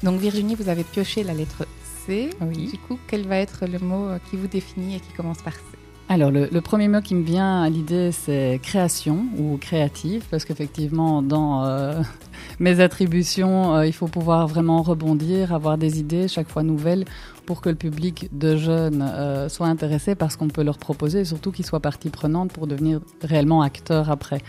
Donc, 0.03 0.19
Virginie, 0.19 0.53
vous 0.55 0.69
avez 0.69 0.83
pioché 0.83 1.23
la 1.23 1.33
lettre 1.33 1.65
C. 2.05 2.29
Oui. 2.41 2.67
Du 2.67 2.77
coup, 2.77 2.99
quel 3.07 3.25
va 3.27 3.37
être 3.37 3.65
le 3.65 3.79
mot 3.79 4.09
euh, 4.09 4.19
qui 4.29 4.37
vous 4.37 4.47
définit 4.47 4.97
et 4.97 4.99
qui 4.99 5.13
commence 5.13 5.41
par 5.41 5.53
C? 5.53 5.61
Alors, 6.09 6.31
le, 6.31 6.61
premier 6.61 6.89
mot 6.89 7.01
qui 7.01 7.15
me 7.15 7.23
vient 7.23 7.63
à 7.63 7.69
l'idée, 7.69 8.11
c'est 8.11 8.59
création 8.61 9.25
ou 9.37 9.57
créative, 9.57 10.23
parce 10.29 10.43
qu'effectivement, 10.43 11.21
dans 11.21 11.63
euh, 11.63 12.01
mes 12.59 12.81
attributions, 12.81 13.75
euh, 13.75 13.87
il 13.87 13.93
faut 13.93 14.07
pouvoir 14.07 14.47
vraiment 14.47 14.81
rebondir, 14.81 15.53
avoir 15.53 15.77
des 15.77 15.99
idées 15.99 16.27
chaque 16.27 16.49
fois 16.49 16.61
nouvelles 16.61 17.05
pour 17.45 17.61
que 17.61 17.69
le 17.69 17.75
public 17.75 18.29
de 18.31 18.55
jeunes 18.55 19.01
euh, 19.01 19.49
soit 19.49 19.67
intéressé 19.67 20.15
par 20.15 20.31
ce 20.31 20.37
qu'on 20.37 20.47
peut 20.47 20.63
leur 20.63 20.77
proposer 20.77 21.21
et 21.21 21.25
surtout 21.25 21.51
qu'ils 21.51 21.65
soient 21.65 21.79
partie 21.79 22.09
prenante 22.09 22.51
pour 22.51 22.67
devenir 22.67 23.01
réellement 23.21 23.61
acteurs 23.61 24.09
après. 24.09 24.41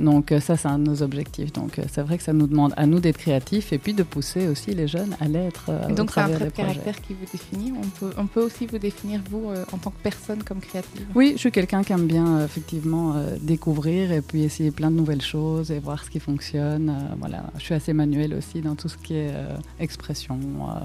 Donc 0.00 0.30
euh, 0.30 0.40
ça, 0.40 0.56
c'est 0.56 0.68
un 0.68 0.78
de 0.78 0.84
nos 0.84 1.02
objectifs. 1.02 1.52
Donc 1.52 1.78
euh, 1.78 1.82
c'est 1.90 2.02
vrai 2.02 2.18
que 2.18 2.24
ça 2.24 2.32
nous 2.32 2.46
demande 2.46 2.72
à 2.76 2.86
nous 2.86 3.00
d'être 3.00 3.18
créatifs 3.18 3.72
et 3.72 3.78
puis 3.78 3.94
de 3.94 4.02
pousser 4.02 4.48
aussi 4.48 4.72
les 4.72 4.86
jeunes 4.86 5.16
à 5.20 5.26
l'être. 5.28 5.66
Euh, 5.70 5.92
donc 5.92 6.10
c'est 6.12 6.20
un 6.20 6.28
trait 6.28 6.46
de 6.46 6.50
caractère 6.50 7.00
qui 7.00 7.14
vous 7.14 7.26
définit. 7.30 7.72
On 7.76 7.88
peut, 7.88 8.12
on 8.16 8.26
peut 8.26 8.42
aussi 8.42 8.66
vous 8.66 8.78
définir 8.78 9.20
vous 9.30 9.50
en 9.72 9.78
tant 9.78 9.90
que 9.90 10.02
personne 10.02 10.42
comme 10.42 10.60
créative. 10.60 11.06
Oui, 11.14 11.32
je 11.34 11.38
suis 11.38 11.52
quelqu'un 11.52 11.82
qui 11.82 11.92
aime 11.92 12.06
bien 12.06 12.44
effectivement 12.44 13.14
découvrir 13.40 14.12
et 14.12 14.22
puis 14.22 14.42
essayer 14.42 14.70
plein 14.70 14.90
de 14.90 14.96
nouvelles 14.96 15.22
choses 15.22 15.70
et 15.70 15.78
voir 15.78 16.04
ce 16.04 16.10
qui 16.10 16.20
fonctionne. 16.20 16.94
voilà, 17.18 17.44
je 17.58 17.64
suis 17.64 17.74
assez 17.74 17.92
manuel 17.92 18.34
aussi 18.34 18.60
dans 18.60 18.74
tout 18.74 18.88
ce 18.88 18.96
qui 18.96 19.14
est 19.14 19.32
expression. 19.80 20.38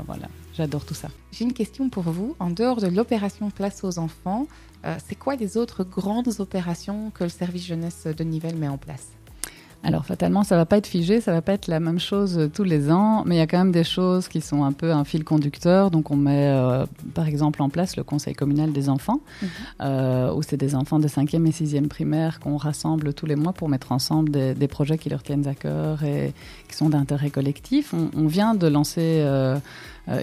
voilà. 0.07 0.27
J'adore 0.55 0.85
tout 0.85 0.93
ça. 0.93 1.09
J'ai 1.31 1.45
une 1.45 1.53
question 1.53 1.89
pour 1.89 2.03
vous. 2.03 2.35
En 2.39 2.49
dehors 2.49 2.79
de 2.79 2.87
l'opération 2.87 3.49
Place 3.49 3.83
aux 3.83 3.97
enfants, 3.97 4.47
euh, 4.85 4.95
c'est 5.07 5.15
quoi 5.15 5.35
les 5.35 5.57
autres 5.57 5.83
grandes 5.83 6.39
opérations 6.39 7.11
que 7.13 7.23
le 7.23 7.29
service 7.29 7.65
jeunesse 7.65 8.05
de 8.05 8.23
Nivelles 8.23 8.55
met 8.57 8.67
en 8.67 8.77
place? 8.77 9.07
Alors 9.85 10.05
fatalement, 10.05 10.43
ça 10.43 10.55
va 10.55 10.65
pas 10.65 10.77
être 10.77 10.87
figé, 10.87 11.19
ça 11.19 11.33
va 11.33 11.41
pas 11.41 11.51
être 11.51 11.67
la 11.67 11.81
même 11.81 11.99
chose 11.99 12.37
euh, 12.37 12.47
tous 12.47 12.63
les 12.63 12.89
ans, 12.89 13.23
mais 13.25 13.35
il 13.35 13.37
y 13.39 13.41
a 13.41 13.47
quand 13.47 13.57
même 13.57 13.73
des 13.73 13.83
choses 13.83 14.29
qui 14.29 14.39
sont 14.39 14.63
un 14.63 14.71
peu 14.71 14.93
un 14.93 15.03
fil 15.03 15.25
conducteur. 15.25 15.91
Donc 15.91 16.09
on 16.09 16.15
met 16.15 16.47
euh, 16.47 16.85
par 17.13 17.27
exemple 17.27 17.61
en 17.61 17.69
place 17.69 17.97
le 17.97 18.03
conseil 18.03 18.33
communal 18.33 18.71
des 18.71 18.87
enfants, 18.87 19.19
mhm. 19.41 20.37
où 20.37 20.41
c'est 20.41 20.55
des 20.55 20.75
enfants 20.75 20.99
de 20.99 21.07
5e 21.07 21.45
et 21.45 21.51
6e 21.51 21.87
primaire 21.87 22.39
qu'on 22.39 22.55
rassemble 22.55 23.13
tous 23.13 23.25
les 23.25 23.35
mois 23.35 23.51
pour 23.51 23.67
mettre 23.67 23.91
ensemble 23.91 24.31
des, 24.31 24.67
projets 24.67 24.97
qui 24.97 25.09
leur 25.09 25.21
tiennent 25.21 25.47
à 25.47 25.55
cœur 25.55 26.03
et 26.03 26.33
qui 26.69 26.75
sont 26.75 26.89
d'intérêt 26.89 27.29
collectif. 27.29 27.93
On, 27.93 28.27
vient 28.27 28.55
de 28.55 28.67
lancer 28.67 29.21
euh, 29.21 29.57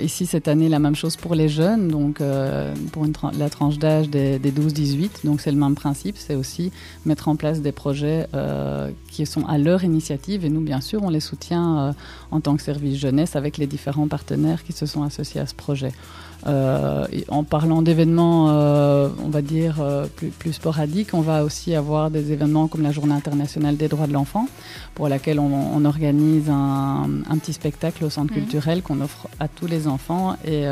ici, 0.01 0.27
cette 0.27 0.47
année, 0.49 0.69
la 0.69 0.79
même 0.79 0.95
chose 0.95 1.17
pour 1.17 1.35
les 1.35 1.49
jeunes, 1.49 1.89
donc 1.89 2.21
euh, 2.21 2.75
pour 2.93 3.05
une 3.05 3.15
la 3.39 3.49
tranche 3.49 3.79
d'âge 3.79 4.09
des, 4.09 4.39
12-18. 4.39 5.25
Donc 5.25 5.41
c'est 5.41 5.51
le 5.51 5.59
même 5.59 5.75
principe, 5.75 6.17
c'est 6.19 6.35
aussi 6.35 6.71
mettre 7.07 7.29
en 7.29 7.37
place 7.37 7.61
des 7.61 7.73
projets 7.73 8.27
euh, 8.35 8.91
qui 9.11 9.25
sont 9.27 9.47
à 9.47 9.59
leur 9.59 9.83
initiative. 9.83 10.45
Et 10.45 10.51
nous, 10.51 10.61
bien 10.61 10.81
sûr, 10.81 11.03
on 11.03 11.09
les 11.09 11.21
soutient 11.21 11.95
en 12.31 12.41
tant 12.41 12.57
que 12.57 12.63
service 12.63 12.99
jeunesse 12.99 13.37
avec 13.37 13.57
les 13.57 13.67
différents 13.67 14.09
partenaires 14.09 14.65
qui 14.65 14.73
se 14.73 14.87
sont 14.87 15.03
associés 15.03 15.41
à 15.41 15.47
ce 15.47 15.55
projet. 15.55 15.93
Euh, 16.47 17.07
en 17.29 17.45
parlant 17.45 17.83
d'événements, 17.83 18.49
euh, 18.51 19.09
on 19.23 19.29
va 19.29 19.43
dire, 19.43 19.77
euh, 19.81 20.07
plus, 20.17 20.29
plus, 20.29 20.53
sporadiques, 20.55 21.13
on 21.13 21.21
va 21.21 21.45
aussi 21.45 21.75
avoir 21.75 22.11
des 22.11 22.33
événements 22.33 22.67
comme 22.67 22.83
la 22.83 22.93
Journée 22.93 23.15
internationale 23.15 23.77
des 23.77 23.89
droits 23.89 24.07
de 24.07 24.13
l'enfant, 24.13 24.49
pour 24.95 25.09
laquelle 25.09 25.39
on, 25.39 25.53
on 25.53 25.85
organise 25.85 26.49
un, 26.49 27.09
un, 27.29 27.39
petit 27.39 27.53
spectacle 27.53 28.05
au 28.05 28.11
centre 28.11 28.33
mhm. 28.33 28.41
culturel 28.41 28.83
qu'on 28.83 29.01
offre 29.01 29.29
à 29.39 29.49
tous 29.49 29.67
les 29.67 29.87
enfants. 29.87 30.37
Et, 30.45 30.63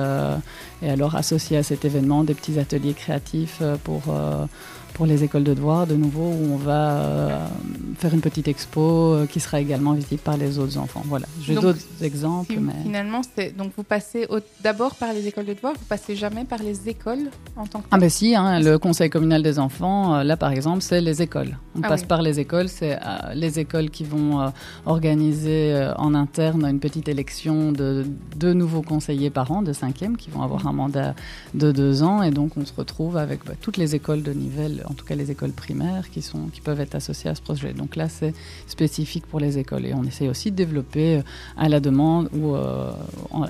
et, 0.82 0.90
alors, 0.90 1.16
associé 1.16 1.58
à 1.58 1.62
cet 1.62 1.84
événement, 1.84 2.24
des 2.24 2.34
petits 2.34 2.58
ateliers 2.58 2.94
créatifs 2.94 3.62
pour 3.84 4.04
pour 4.98 5.06
les 5.06 5.22
écoles 5.22 5.44
de 5.44 5.54
devoir, 5.54 5.86
de 5.86 5.94
nouveau, 5.94 6.24
où 6.24 6.54
on 6.54 6.56
va 6.56 6.90
euh, 6.90 7.46
faire 7.98 8.12
une 8.12 8.20
petite 8.20 8.48
expo 8.48 9.14
euh, 9.14 9.26
qui 9.26 9.38
sera 9.38 9.60
également 9.60 9.92
visible 9.92 10.20
par 10.20 10.36
les 10.36 10.58
autres 10.58 10.76
enfants. 10.76 11.04
Voilà, 11.06 11.26
j'ai 11.40 11.54
d'autres 11.54 11.78
exemples. 12.02 12.56
mais... 12.58 12.72
Finalement, 12.82 13.20
donc 13.56 13.70
vous 13.76 13.84
passez 13.84 14.26
d'abord 14.60 14.96
par 14.96 15.12
les 15.12 15.28
écoles 15.28 15.46
de 15.46 15.54
devoir, 15.58 15.74
vous 15.74 15.84
passez 15.84 16.16
jamais 16.16 16.44
par 16.44 16.62
les 16.62 16.88
écoles 16.88 17.30
en 17.56 17.66
tant 17.66 17.80
que. 17.80 17.86
Ah 17.90 17.98
ben 17.98 18.08
si, 18.08 18.34
hein, 18.34 18.60
le 18.60 18.78
conseil 18.78 19.10
communal 19.10 19.42
des 19.42 19.58
enfants, 19.58 20.16
euh, 20.16 20.22
là 20.24 20.36
par 20.36 20.52
exemple, 20.52 20.82
c'est 20.82 21.00
les 21.00 21.22
écoles. 21.22 21.58
On 21.76 21.82
ah 21.82 21.88
passe 21.88 22.04
par 22.04 22.22
les 22.22 22.40
écoles, 22.40 22.68
c'est 22.68 22.98
les 23.34 23.58
écoles 23.60 23.90
qui 23.90 24.04
vont 24.04 24.52
organiser 24.84 25.92
en 25.96 26.14
interne 26.14 26.64
une 26.64 26.80
petite 26.80 27.08
élection 27.08 27.70
de 27.70 28.04
deux 28.36 28.52
nouveaux 28.52 28.82
conseillers 28.82 29.30
par 29.30 29.52
an 29.52 29.62
de 29.62 29.72
cinquième 29.72 30.16
qui 30.16 30.30
vont 30.30 30.42
avoir 30.42 30.66
un 30.66 30.72
mandat 30.72 31.14
de 31.54 31.70
deux 31.70 32.02
ans, 32.02 32.22
et 32.22 32.32
donc 32.32 32.56
on 32.56 32.64
se 32.64 32.72
retrouve 32.74 33.16
avec 33.16 33.44
bah, 33.44 33.52
toutes 33.60 33.76
les 33.76 33.94
écoles 33.94 34.22
de 34.22 34.32
Nivelles 34.32 34.82
en 34.88 34.94
tout 34.94 35.04
cas 35.04 35.14
les 35.14 35.30
écoles 35.30 35.52
primaires, 35.52 36.10
qui, 36.10 36.22
sont, 36.22 36.46
qui 36.52 36.60
peuvent 36.60 36.80
être 36.80 36.94
associées 36.94 37.30
à 37.30 37.34
ce 37.34 37.42
projet. 37.42 37.72
Donc 37.72 37.96
là, 37.96 38.08
c'est 38.08 38.34
spécifique 38.66 39.26
pour 39.26 39.40
les 39.40 39.58
écoles. 39.58 39.86
Et 39.86 39.94
on 39.94 40.04
essaie 40.04 40.28
aussi 40.28 40.50
de 40.50 40.56
développer 40.56 41.18
euh, 41.18 41.22
à 41.56 41.68
la 41.68 41.80
demande 41.80 42.28
ou 42.32 42.54
euh, 42.54 42.90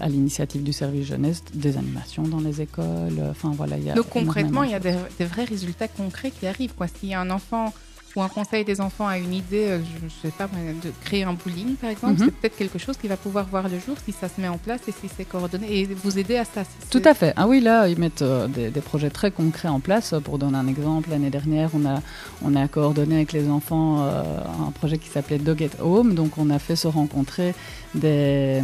à 0.01 0.09
l'initiative 0.09 0.63
du 0.63 0.73
service 0.73 1.07
jeunesse 1.07 1.43
des 1.55 1.77
animations 1.77 1.98
dans 2.19 2.41
les 2.41 2.61
écoles. 2.61 3.21
Enfin, 3.31 3.53
voilà, 3.57 3.77
Donc 3.95 4.09
concrètement, 4.11 4.63
il 4.63 4.71
y 4.71 4.75
a 4.75 4.81
des, 4.81 4.95
vrais 5.25 5.45
résultats 5.45 5.89
concrets 5.89 6.31
qui 6.31 6.47
arrivent. 6.47 6.73
S'il 6.99 7.11
y 7.11 7.15
a 7.15 7.21
un 7.21 7.31
enfant 7.31 7.73
ou 8.19 8.23
un 8.23 8.29
conseil 8.29 8.65
des 8.65 8.81
enfants 8.81 9.07
a 9.07 9.17
une 9.19 9.33
idée, 9.33 9.67
euh, 9.69 9.79
je 10.01 10.05
ne 10.05 10.11
sais 10.11 10.37
pas, 10.37 10.47
de 10.47 10.91
créer 11.05 11.23
un 11.25 11.33
bowling 11.35 11.77
par 11.77 11.91
exemple, 11.91 12.15
Mhm. 12.21 12.25
c'est 12.27 12.35
peut-être 12.35 12.57
quelque 12.57 12.79
chose 12.79 12.97
qui 12.97 13.07
va 13.09 13.17
pouvoir 13.17 13.47
voir 13.47 13.69
le 13.69 13.79
jour 13.79 13.97
si 14.05 14.13
ça 14.13 14.29
se 14.29 14.41
met 14.41 14.49
en 14.49 14.59
place 14.59 14.81
et 14.89 14.93
si 14.93 15.09
c'est 15.17 15.25
coordonné 15.25 15.67
et 15.81 15.85
vous 15.87 16.19
aider 16.19 16.37
à 16.37 16.45
ça. 16.45 16.63
Tout 16.91 17.03
à 17.05 17.15
fait. 17.15 17.33
Ah 17.37 17.47
oui, 17.47 17.61
là, 17.61 17.89
ils 17.89 17.99
mettent 17.99 18.23
euh, 18.23 18.49
des, 18.49 18.71
des 18.71 18.81
projets 18.81 19.11
très 19.11 19.31
concrets 19.31 19.69
en 19.69 19.81
place. 19.81 20.15
Pour 20.25 20.39
donner 20.39 20.59
un 20.59 20.67
exemple, 20.67 21.11
l'année 21.11 21.31
dernière, 21.31 21.71
on 21.75 21.85
a, 21.87 22.01
on 22.45 22.55
a 22.57 22.67
coordonné 22.69 23.15
avec 23.17 23.33
les 23.33 23.49
enfants 23.49 24.03
euh, 24.03 24.23
un 24.67 24.71
projet 24.73 24.99
qui 24.99 25.09
s'appelait 25.09 25.39
Dog 25.39 25.63
at 25.63 25.83
Home. 25.83 26.15
Donc, 26.15 26.39
on 26.39 26.51
a 26.51 26.59
fait 26.59 26.77
se 26.77 26.89
rencontrer 26.89 27.55
des, 27.95 28.61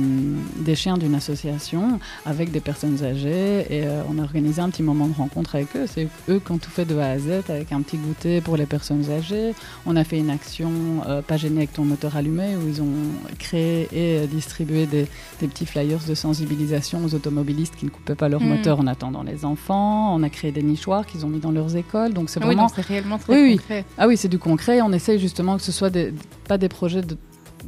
des 0.57 0.75
chiens 0.75 0.97
d'une 0.99 1.15
association 1.15 1.99
avec 2.27 2.51
des 2.51 2.61
personnes 2.61 3.03
âgées 3.05 3.67
et 3.71 3.87
euh, 3.87 4.03
on 4.11 4.19
a 4.19 4.23
organisé 4.23 4.61
un 4.61 4.71
petit 4.71 4.83
moment 4.83 5.07
de 5.07 5.15
rencontre 5.15 5.55
avec 5.57 5.75
eux. 5.77 5.87
C'est 5.87 6.09
eux 6.29 6.41
qui 6.45 6.53
ont 6.53 6.59
tout 6.59 6.71
fait 6.71 6.85
de 6.85 6.97
A 6.99 7.11
à 7.11 7.19
Z 7.19 7.29
avec 7.49 7.73
un 7.73 7.83
petit 7.83 7.97
goûter 7.97 8.41
pour 8.41 8.57
les 8.57 8.67
personnes 8.67 9.11
âgées. 9.11 9.44
On 9.87 9.97
a 9.97 10.05
fait 10.05 10.19
une 10.19 10.31
action 10.31 10.71
euh, 11.09 11.23
Pas 11.23 11.37
gêné 11.37 11.59
avec 11.59 11.73
ton 11.73 11.85
moteur 11.85 12.17
allumé 12.17 12.57
où 12.57 12.69
ils 12.69 12.81
ont 12.83 12.93
créé 13.39 13.89
et 13.93 14.19
euh, 14.21 14.27
distribué 14.27 14.87
des, 14.87 15.07
des 15.41 15.49
petits 15.49 15.67
flyers 15.67 16.01
de 16.09 16.15
sensibilisation 16.15 17.05
aux 17.05 17.15
automobilistes 17.15 17.75
qui 17.77 17.85
ne 17.87 17.91
coupaient 17.91 18.15
pas 18.15 18.29
leur 18.29 18.41
Mm. 18.41 18.49
moteur 18.49 18.81
en 18.81 18.87
attendant 18.87 19.23
les 19.23 19.45
enfants. 19.45 20.15
On 20.15 20.23
a 20.23 20.29
créé 20.31 20.53
des 20.53 20.63
nichoirs 20.63 21.07
qu'ils 21.07 21.25
ont 21.25 21.29
mis 21.29 21.41
dans 21.41 21.51
leurs 21.53 21.77
écoles. 21.77 22.13
Donc 22.13 22.31
c'est 22.31 22.41
Ah 22.43 22.47
oui, 22.47 22.55
vraiment 22.55 22.69
c'est 22.69 22.83
réellement 22.83 23.19
très 23.19 23.33
Oui, 23.35 23.43
oui. 23.43 23.57
concret. 23.57 23.85
ah 23.99 24.07
oui, 24.09 24.17
c'est 24.17 24.29
du 24.29 24.39
concret. 24.39 24.81
On 24.83 24.93
essaye 24.93 25.19
justement 25.19 25.57
que 25.57 25.63
ce 25.63 25.73
soit 25.73 25.91
des, 25.91 26.13
pas 26.49 26.59
des 26.59 26.69
projets 26.69 27.03
de 27.03 27.17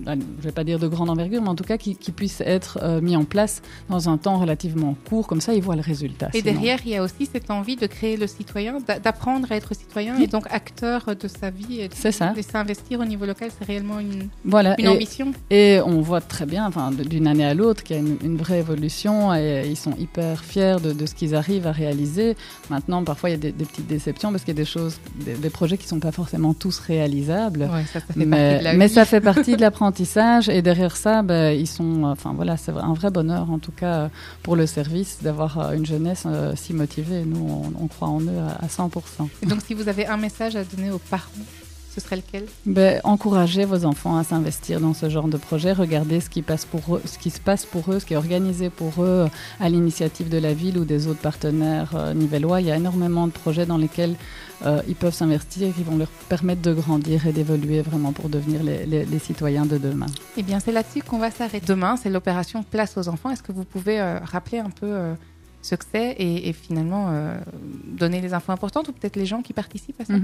je 0.06 0.44
vais 0.44 0.52
pas 0.52 0.64
dire 0.64 0.78
de 0.78 0.88
grande 0.88 1.10
envergure, 1.10 1.42
mais 1.42 1.48
en 1.48 1.54
tout 1.54 1.64
cas 1.64 1.76
qui, 1.78 1.96
qui 1.96 2.12
puissent 2.12 2.42
être 2.44 2.78
euh, 2.82 3.00
mis 3.00 3.16
en 3.16 3.24
place 3.24 3.62
dans 3.88 4.08
un 4.08 4.16
temps 4.18 4.38
relativement 4.38 4.96
court, 5.08 5.26
comme 5.26 5.40
ça 5.40 5.54
ils 5.54 5.62
voient 5.62 5.76
le 5.76 5.82
résultat. 5.82 6.28
Et 6.34 6.40
sinon. 6.40 6.52
derrière, 6.52 6.78
il 6.84 6.90
y 6.92 6.96
a 6.96 7.02
aussi 7.02 7.28
cette 7.30 7.50
envie 7.50 7.76
de 7.76 7.86
créer 7.86 8.16
le 8.16 8.26
citoyen, 8.26 8.78
d'a- 8.86 8.98
d'apprendre 8.98 9.50
à 9.50 9.56
être 9.56 9.74
citoyen 9.74 10.14
Oui. 10.16 10.24
et 10.24 10.26
donc 10.26 10.44
acteur 10.50 11.06
de 11.20 11.28
sa 11.28 11.50
vie. 11.50 11.80
et 11.80 11.88
de- 11.88 11.94
C'est 11.94 12.12
ça. 12.12 12.32
Et 12.36 12.42
s'investir 12.42 13.00
au 13.00 13.04
niveau 13.04 13.26
local, 13.26 13.50
c'est 13.58 13.66
réellement 13.66 13.98
une, 14.00 14.28
Voilà. 14.44 14.74
une 14.78 14.86
Et- 14.86 14.88
ambition. 14.88 15.32
Et 15.50 15.80
on 15.84 16.00
voit 16.00 16.20
très 16.20 16.46
bien, 16.46 16.66
enfin, 16.66 16.90
de- 16.90 17.02
d'une 17.04 17.26
année 17.26 17.44
à 17.44 17.54
l'autre, 17.54 17.82
qu'il 17.82 17.96
y 17.96 17.98
a 17.98 18.02
une, 18.02 18.16
une 18.22 18.36
vraie 18.36 18.58
évolution 18.60 19.34
et 19.34 19.64
ils 19.66 19.76
sont 19.76 19.94
hyper 19.98 20.44
fiers 20.44 20.76
de, 20.82 20.92
de 20.92 21.06
ce 21.06 21.14
qu'ils 21.14 21.34
arrivent 21.34 21.66
à 21.66 21.72
réaliser. 21.72 22.36
Maintenant, 22.70 23.02
parfois, 23.04 23.30
il 23.30 23.32
y 23.32 23.36
a 23.36 23.38
des, 23.38 23.52
des 23.52 23.64
petites 23.64 23.86
déceptions 23.86 24.30
parce 24.30 24.44
qu'il 24.44 24.54
y 24.54 24.56
a 24.56 24.62
des 24.62 24.68
choses, 24.68 24.98
des, 25.24 25.34
des 25.34 25.50
projets 25.50 25.76
qui 25.78 25.84
ne 25.84 25.88
sont 25.90 26.00
pas 26.00 26.12
forcément 26.12 26.54
tous 26.54 26.78
réalisables. 26.78 27.62
Ouais, 27.62 27.84
ça, 27.92 28.00
ça 28.00 28.14
fait 28.14 28.24
Mais, 28.26 28.58
de 28.72 28.76
mais 28.78 28.88
ça 28.88 29.04
fait 29.04 29.20
partie 29.20 29.56
de 29.56 29.60
l'apprentissage 29.60 29.85
et 30.48 30.62
derrière 30.62 30.96
ça, 30.96 31.22
ben, 31.22 31.56
ils 31.56 31.66
sont, 31.66 32.04
enfin 32.04 32.32
voilà, 32.34 32.56
c'est 32.56 32.72
un 32.72 32.94
vrai 32.94 33.10
bonheur 33.10 33.50
en 33.50 33.58
tout 33.58 33.72
cas 33.72 33.94
euh, 33.94 34.08
pour 34.42 34.56
le 34.56 34.66
service 34.66 35.18
d'avoir 35.22 35.58
euh, 35.58 35.72
une 35.72 35.86
jeunesse 35.86 36.24
euh, 36.26 36.54
si 36.56 36.72
motivée. 36.72 37.24
Nous, 37.24 37.72
on, 37.78 37.86
croit 37.88 38.08
en 38.08 38.20
eux 38.20 38.40
à 38.60 38.66
100%. 38.66 39.28
Et 39.42 39.46
donc, 39.46 39.60
si 39.62 39.74
vous 39.74 39.88
avez 39.88 40.06
un 40.06 40.16
message 40.16 40.56
à 40.56 40.64
donner 40.64 40.90
aux 40.90 40.98
parents, 40.98 41.30
ce 41.96 42.02
serait 42.02 42.16
lequel 42.16 42.44
Ben, 42.66 43.00
encouragez 43.04 43.64
vos 43.64 43.86
enfants 43.86 44.16
à 44.18 44.22
s'investir 44.24 44.80
dans 44.80 44.92
ce 44.92 45.08
genre 45.08 45.28
de 45.28 45.38
projet. 45.38 45.72
Regardez 45.72 46.20
ce 46.20 46.28
qui, 46.28 46.42
passe 46.42 46.66
pour 46.66 46.96
eux, 46.96 47.02
ce 47.06 47.16
qui 47.18 47.30
se 47.30 47.40
passe 47.40 47.64
pour 47.64 47.90
eux, 47.90 47.98
ce 48.00 48.04
qui 48.04 48.12
est 48.12 48.18
organisé 48.18 48.68
pour 48.68 49.02
eux 49.02 49.26
à 49.60 49.68
l'initiative 49.70 50.28
de 50.28 50.36
la 50.38 50.52
ville 50.52 50.76
ou 50.78 50.84
des 50.84 51.06
autres 51.08 51.20
partenaires 51.20 51.92
euh, 51.94 52.12
nivellois. 52.12 52.60
Il 52.60 52.66
y 52.66 52.70
a 52.70 52.76
énormément 52.76 53.26
de 53.26 53.32
projets 53.32 53.64
dans 53.64 53.78
lesquels 53.78 54.14
euh, 54.66 54.80
ils 54.88 54.94
peuvent 54.94 55.14
s'investir, 55.14 55.74
qui 55.74 55.82
vont 55.82 55.96
leur 55.96 56.08
permettre 56.28 56.60
de 56.62 56.74
grandir 56.74 57.26
et 57.26 57.32
d'évoluer 57.32 57.80
vraiment 57.80 58.12
pour 58.12 58.28
devenir 58.28 58.62
les, 58.62 58.84
les- 58.84 59.04
les 59.06 59.18
citoyens 59.18 59.64
de 59.66 59.78
demain. 59.78 60.06
Eh 60.36 60.42
bien, 60.42 60.60
c'est 60.60 60.72
là-dessus 60.72 61.02
qu'on 61.02 61.18
va 61.18 61.30
s'arrêter. 61.30 61.66
Demain, 61.66 61.96
c'est 61.96 62.10
l'opération 62.10 62.62
Place 62.62 62.96
aux 62.98 63.08
enfants. 63.08 63.30
Est-ce 63.30 63.42
que 63.42 63.52
vous 63.52 63.64
pouvez 63.64 64.00
euh, 64.00 64.18
rappeler 64.22 64.58
un 64.58 64.70
peu 64.70 64.86
euh, 64.86 65.14
ce 65.62 65.74
que 65.74 65.84
c'est 65.92 66.14
et, 66.18 66.52
finalement 66.52 67.08
euh, 67.10 67.38
donner 67.98 68.20
les 68.20 68.34
infos 68.34 68.52
importantes 68.52 68.88
ou 68.88 68.92
peut-être 68.92 69.16
les 69.16 69.26
gens 69.26 69.42
qui 69.42 69.52
participent 69.52 70.00
à 70.00 70.04
ça. 70.04 70.14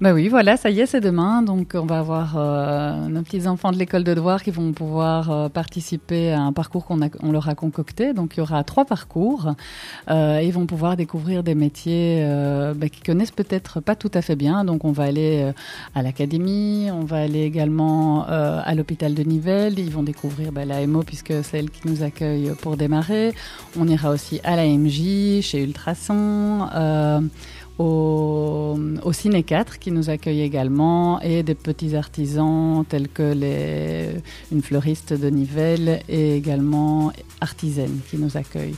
Bah 0.00 0.12
oui, 0.12 0.28
voilà, 0.28 0.56
ça 0.56 0.70
y 0.70 0.80
est, 0.80 0.86
c'est 0.86 1.00
demain. 1.00 1.42
Donc, 1.42 1.72
on 1.74 1.86
va 1.86 1.98
avoir 1.98 2.34
euh, 2.36 3.08
nos 3.08 3.22
petits 3.22 3.46
enfants 3.46 3.72
de 3.72 3.78
l'école 3.78 4.04
de 4.04 4.14
devoir 4.14 4.42
qui 4.42 4.50
vont 4.50 4.72
pouvoir 4.72 5.30
euh, 5.30 5.48
participer 5.48 6.32
à 6.32 6.40
un 6.40 6.52
parcours 6.52 6.84
qu'on 6.84 7.32
leur 7.32 7.48
a 7.48 7.54
concocté. 7.54 8.12
Donc, 8.12 8.36
il 8.36 8.40
y 8.40 8.42
aura 8.42 8.62
trois 8.64 8.84
parcours. 8.84 9.54
Ils 10.08 10.52
vont 10.52 10.66
pouvoir 10.66 10.96
découvrir 10.96 11.42
des 11.42 11.54
métiers 11.54 12.24
bah, 12.74 12.88
qu'ils 12.88 13.02
connaissent 13.04 13.30
peut-être 13.30 13.80
pas 13.80 13.96
tout 13.96 14.10
à 14.14 14.22
fait 14.22 14.36
bien. 14.36 14.64
Donc, 14.64 14.84
on 14.84 14.92
va 14.92 15.04
aller 15.04 15.52
à 15.94 16.02
l'académie, 16.02 16.90
on 16.92 17.04
va 17.04 17.18
aller 17.18 17.42
également 17.42 18.24
à 18.26 18.74
l'hôpital 18.74 19.14
de 19.14 19.22
Nivelles. 19.22 19.78
Ils 19.78 19.90
vont 19.90 20.02
découvrir 20.02 20.52
bah, 20.52 20.64
la 20.64 20.86
MO 20.86 21.02
puisque 21.02 21.32
c'est 21.42 21.58
elle 21.58 21.70
qui 21.70 21.88
nous 21.88 22.02
accueille 22.02 22.52
pour 22.60 22.76
démarrer. 22.76 23.34
On 23.78 23.86
ira 23.88 24.10
aussi 24.10 24.40
la 24.58 24.66
MJ, 24.66 25.40
chez 25.42 25.62
Ultrason. 25.62 26.68
euh, 26.74 27.20
au, 27.78 29.12
Ciné 29.12 29.44
4 29.44 29.78
qui 29.78 29.92
nous 29.92 30.10
accueille 30.10 30.42
également 30.42 31.20
et 31.20 31.44
des 31.44 31.54
petits 31.54 31.94
artisans 31.94 32.84
tels 32.88 33.08
que 33.08 33.32
les, 33.32 34.20
une 34.50 34.62
fleuriste 34.62 35.12
de 35.12 35.30
Nivelles 35.30 36.00
et 36.08 36.36
également 36.36 37.12
Artisaine 37.40 38.00
qui 38.10 38.16
nous 38.18 38.36
accueille. 38.36 38.74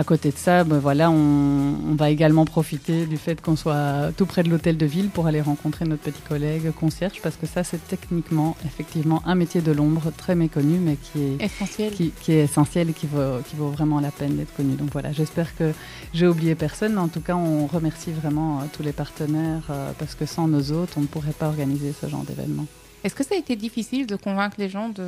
À 0.00 0.04
côté 0.04 0.30
de 0.30 0.36
ça, 0.38 0.64
ben 0.64 0.78
voilà, 0.78 1.10
on, 1.10 1.74
on 1.90 1.94
va 1.94 2.08
également 2.08 2.46
profiter 2.46 3.04
du 3.04 3.18
fait 3.18 3.38
qu'on 3.42 3.54
soit 3.54 4.12
tout 4.16 4.24
près 4.24 4.42
de 4.42 4.48
l'hôtel 4.48 4.78
de 4.78 4.86
ville 4.86 5.10
pour 5.10 5.26
aller 5.26 5.42
rencontrer 5.42 5.84
notre 5.84 6.00
petit 6.00 6.22
collègue 6.26 6.70
concierge 6.72 7.20
parce 7.22 7.36
que 7.36 7.46
ça 7.46 7.64
c'est 7.64 7.86
techniquement 7.86 8.56
effectivement 8.64 9.20
un 9.26 9.34
métier 9.34 9.60
de 9.60 9.72
l'ombre 9.72 10.10
très 10.16 10.34
méconnu 10.34 10.78
mais 10.78 10.96
qui 10.96 11.20
est 11.20 11.44
Essentiel. 11.44 11.92
qui, 11.92 12.12
qui 12.18 12.32
est 12.32 12.44
essentiel 12.44 12.88
et 12.88 12.92
qui 12.94 13.06
vaut, 13.08 13.42
qui 13.46 13.56
vaut 13.56 13.68
vraiment 13.68 14.00
la 14.00 14.10
peine 14.10 14.36
d'être 14.36 14.56
connu. 14.56 14.74
Donc 14.74 14.88
voilà, 14.90 15.12
j'espère 15.12 15.54
que 15.54 15.72
j'ai 16.14 16.26
oublié 16.26 16.54
personne, 16.54 16.94
mais 16.94 17.00
en 17.02 17.08
tout 17.08 17.20
cas, 17.20 17.34
on 17.34 17.66
remercie 17.66 18.12
vraiment 18.12 18.60
euh, 18.60 18.64
tous 18.72 18.82
les 18.82 18.92
partenaires 18.92 19.64
euh, 19.68 19.92
parce 19.98 20.14
que 20.14 20.24
sans 20.24 20.48
nos 20.48 20.62
autres, 20.72 20.94
on 20.96 21.02
ne 21.02 21.08
pourrait 21.08 21.32
pas 21.38 21.48
organiser 21.48 21.92
ce 21.92 22.08
genre 22.08 22.24
d'événement. 22.24 22.64
Est-ce 23.04 23.14
que 23.14 23.24
ça 23.24 23.34
a 23.34 23.38
été 23.38 23.56
difficile 23.56 24.06
de 24.06 24.16
convaincre 24.16 24.56
les 24.58 24.68
gens 24.68 24.88
de, 24.90 25.04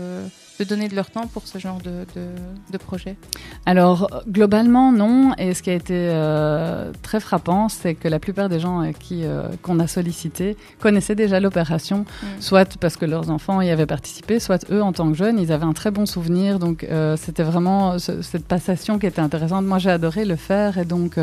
de 0.58 0.64
donner 0.64 0.88
de 0.88 0.94
leur 0.96 1.10
temps 1.10 1.26
pour 1.26 1.46
ce 1.46 1.58
genre 1.58 1.78
de, 1.78 2.06
de, 2.16 2.26
de 2.72 2.78
projet? 2.78 3.16
Alors, 3.66 4.08
globalement, 4.28 4.92
non. 4.92 5.34
Et 5.36 5.54
ce 5.54 5.62
qui 5.62 5.70
a 5.70 5.74
été 5.74 5.94
euh, 5.94 6.90
très 7.02 7.20
frappant, 7.20 7.68
c'est 7.68 7.94
que 7.94 8.08
la 8.08 8.18
plupart 8.18 8.48
des 8.48 8.60
gens 8.60 8.82
euh, 8.82 8.92
qui, 8.98 9.24
euh, 9.24 9.42
qu'on 9.62 9.78
a 9.78 9.86
sollicités 9.86 10.56
connaissaient 10.80 11.14
déjà 11.14 11.38
l'opération, 11.40 12.04
Mm. 12.22 12.26
soit 12.40 12.76
parce 12.78 12.96
que 12.96 13.04
leurs 13.04 13.30
enfants 13.30 13.60
y 13.60 13.70
avaient 13.70 13.86
participé, 13.86 14.38
soit 14.40 14.64
eux, 14.70 14.82
en 14.82 14.92
tant 14.92 15.08
que 15.10 15.16
jeunes, 15.16 15.38
ils 15.38 15.52
avaient 15.52 15.64
un 15.64 15.72
très 15.72 15.90
bon 15.90 16.06
souvenir. 16.06 16.58
Donc, 16.58 16.84
euh, 16.84 17.16
c'était 17.16 17.42
vraiment 17.42 17.98
ce- 17.98 18.22
cette 18.22 18.46
passation 18.46 18.98
qui 18.98 19.06
était 19.06 19.20
intéressante. 19.20 19.64
Moi, 19.66 19.78
j'ai 19.78 19.90
adoré 19.90 20.24
le 20.24 20.36
faire. 20.36 20.78
Et 20.78 20.84
donc, 20.84 21.18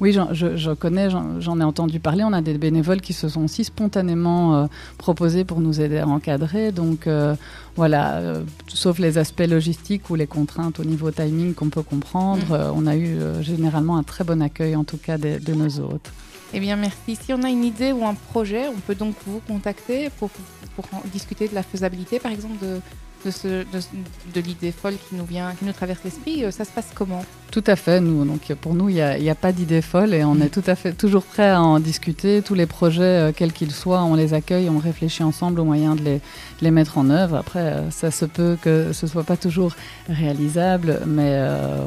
oui, 0.00 0.12
je, 0.32 0.56
je 0.56 0.70
connais, 0.72 1.08
j'en, 1.10 1.60
ai 1.60 1.64
entendu 1.64 2.00
parler. 2.00 2.24
On 2.24 2.32
a 2.32 2.40
des 2.42 2.58
bénévoles 2.58 3.00
qui 3.00 3.12
se 3.12 3.28
sont 3.28 3.44
aussi 3.44 3.64
spontanément 3.64 4.68
proposés 4.98 5.44
pour 5.44 5.60
nous 5.60 5.80
aider 5.80 6.02
à 6.12 6.16
encadrer. 6.16 6.72
Donc, 6.72 7.06
euh, 7.06 7.34
voilà, 7.76 8.16
euh, 8.16 8.42
sauf 8.68 8.98
les 8.98 9.18
aspects 9.18 9.46
logistiques 9.48 10.10
ou 10.10 10.14
les 10.14 10.26
contraintes 10.26 10.80
au 10.80 10.84
niveau 10.84 11.10
timing 11.10 11.54
qu'on 11.54 11.70
peut 11.70 11.82
comprendre, 11.82 12.46
Mm. 12.50 12.52
euh, 12.52 12.72
on 12.74 12.86
a 12.86 12.96
eu 12.96 13.16
généralement 13.42 13.96
un 13.96 14.02
très 14.02 14.24
bon 14.24 14.40
accueil, 14.42 14.74
en 14.76 14.84
tout 14.84 14.98
cas 14.98 15.18
de, 15.18 15.38
de 15.38 15.54
nos 15.54 15.80
hôtes. 15.80 16.10
Eh 16.54 16.60
bien, 16.60 16.76
merci. 16.76 17.16
Si 17.22 17.32
on 17.32 17.42
a 17.42 17.50
une 17.50 17.64
idée 17.64 17.92
ou 17.92 18.04
un 18.06 18.14
projet, 18.14 18.68
on 18.68 18.80
peut 18.80 18.94
donc 18.94 19.14
vous 19.26 19.40
contacter 19.46 20.08
pour, 20.18 20.30
pour 20.74 20.84
discuter 21.12 21.46
de 21.48 21.54
la 21.54 21.62
faisabilité, 21.62 22.18
par 22.18 22.32
exemple, 22.32 22.56
de, 22.64 22.80
de, 23.24 24.40
l'idée 24.40 24.72
folle 24.72 24.94
qui 24.94 25.14
nous, 25.14 25.24
vient, 25.24 25.52
qui 25.58 25.64
nous 25.64 25.72
traverse 25.72 26.00
l'esprit. 26.04 26.44
Euh, 26.44 26.50
Ça 26.50 26.64
se 26.64 26.70
passe 26.70 26.88
comment? 26.94 27.24
Tout 27.50 27.64
à 27.66 27.76
fait, 27.76 28.00
donc 28.00 28.52
pour 28.60 28.74
nous, 28.74 28.88
il 28.90 28.96
n'y 28.96 29.30
a, 29.30 29.34
pas 29.34 29.52
d'idée 29.52 29.80
folle 29.80 30.12
et 30.12 30.22
on 30.22 30.38
est 30.40 30.50
tout 30.50 30.62
à 30.66 30.74
fait 30.74 30.92
toujours 30.92 31.22
prêt 31.22 31.48
à 31.48 31.62
en 31.62 31.80
discuter. 31.80 32.42
Tous 32.42 32.54
les 32.54 32.66
projets, 32.66 33.02
euh, 33.02 33.32
quels 33.34 33.52
qu'ils 33.52 33.72
soient, 33.72 34.02
on 34.04 34.14
les 34.14 34.34
accueille, 34.34 34.68
on 34.68 34.78
réfléchit 34.78 35.22
ensemble 35.22 35.60
au 35.60 35.64
moyen 35.64 35.94
de 35.94 36.20
les, 36.60 36.70
mettre 36.70 36.98
en 36.98 37.08
œuvre. 37.08 37.36
Après, 37.36 37.60
euh, 37.60 37.90
ça 37.90 38.10
se 38.10 38.26
peut 38.26 38.58
que 38.60 38.92
ce 38.92 39.06
soit 39.06 39.24
pas 39.24 39.36
toujours 39.36 39.74
réalisable, 40.08 41.00
mais 41.06 41.38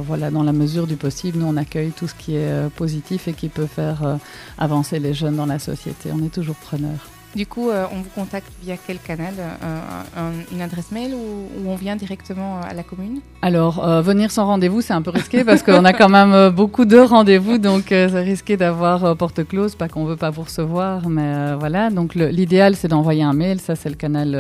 voilà, 0.01 0.31
dans 0.31 0.43
la 0.43 0.53
mesure 0.53 0.87
du 0.87 0.95
possible, 0.95 1.39
nous, 1.39 1.47
on 1.47 1.57
accueille 1.57 1.91
tout 1.91 2.07
ce 2.07 2.15
qui 2.15 2.35
est 2.35 2.69
positif 2.75 3.27
et 3.27 3.33
qui 3.33 3.49
peut 3.49 3.67
faire 3.67 4.17
avancer 4.57 4.99
les 4.99 5.13
jeunes 5.13 5.35
dans 5.35 5.45
la 5.45 5.59
société. 5.59 6.09
On 6.13 6.23
est 6.25 6.33
toujours 6.33 6.55
preneurs. 6.55 7.20
Du 7.35 7.45
coup, 7.45 7.69
euh, 7.69 7.85
on 7.93 7.97
vous 8.01 8.09
contacte 8.13 8.51
via 8.61 8.75
quel 8.85 8.99
canal 8.99 9.33
Euh, 9.39 9.79
un- 10.17 10.53
Une 10.53 10.61
adresse 10.61 10.91
mail 10.91 11.13
ou, 11.13 11.69
on 11.69 11.75
vient 11.75 11.95
directement 11.95 12.57
euh, 12.57 12.69
à 12.69 12.73
la 12.73 12.83
commune? 12.83 13.21
Alors, 13.41 13.81
venir 14.01 14.31
sans 14.31 14.45
rendez-vous, 14.45 14.81
c'est 14.81 14.93
un 14.93 15.01
peu 15.01 15.11
risqué 15.11 15.43
parce 15.45 15.63
qu'on 15.63 15.85
a 15.85 15.93
quand 15.93 16.09
même 16.09 16.49
beaucoup 16.49 16.85
de 16.85 16.97
rendez-vous, 16.97 17.57
donc 17.57 17.85
c'est 17.89 18.07
risqué 18.21 18.57
d'avoir 18.57 19.15
porte 19.15 19.43
close, 19.47 19.75
pas 19.75 19.87
qu'on 19.87 20.05
veut 20.05 20.15
pas 20.17 20.29
vous 20.29 20.43
recevoir, 20.43 21.07
mais 21.09 21.55
voilà. 21.55 21.89
Donc, 21.89 22.15
l'idéal, 22.15 22.75
c'est 22.75 22.87
d'envoyer 22.89 23.23
un 23.23 23.33
mail. 23.33 23.59
Ça, 23.59 23.75
c'est 23.75 23.89
le 23.89 23.95
canal 23.95 24.37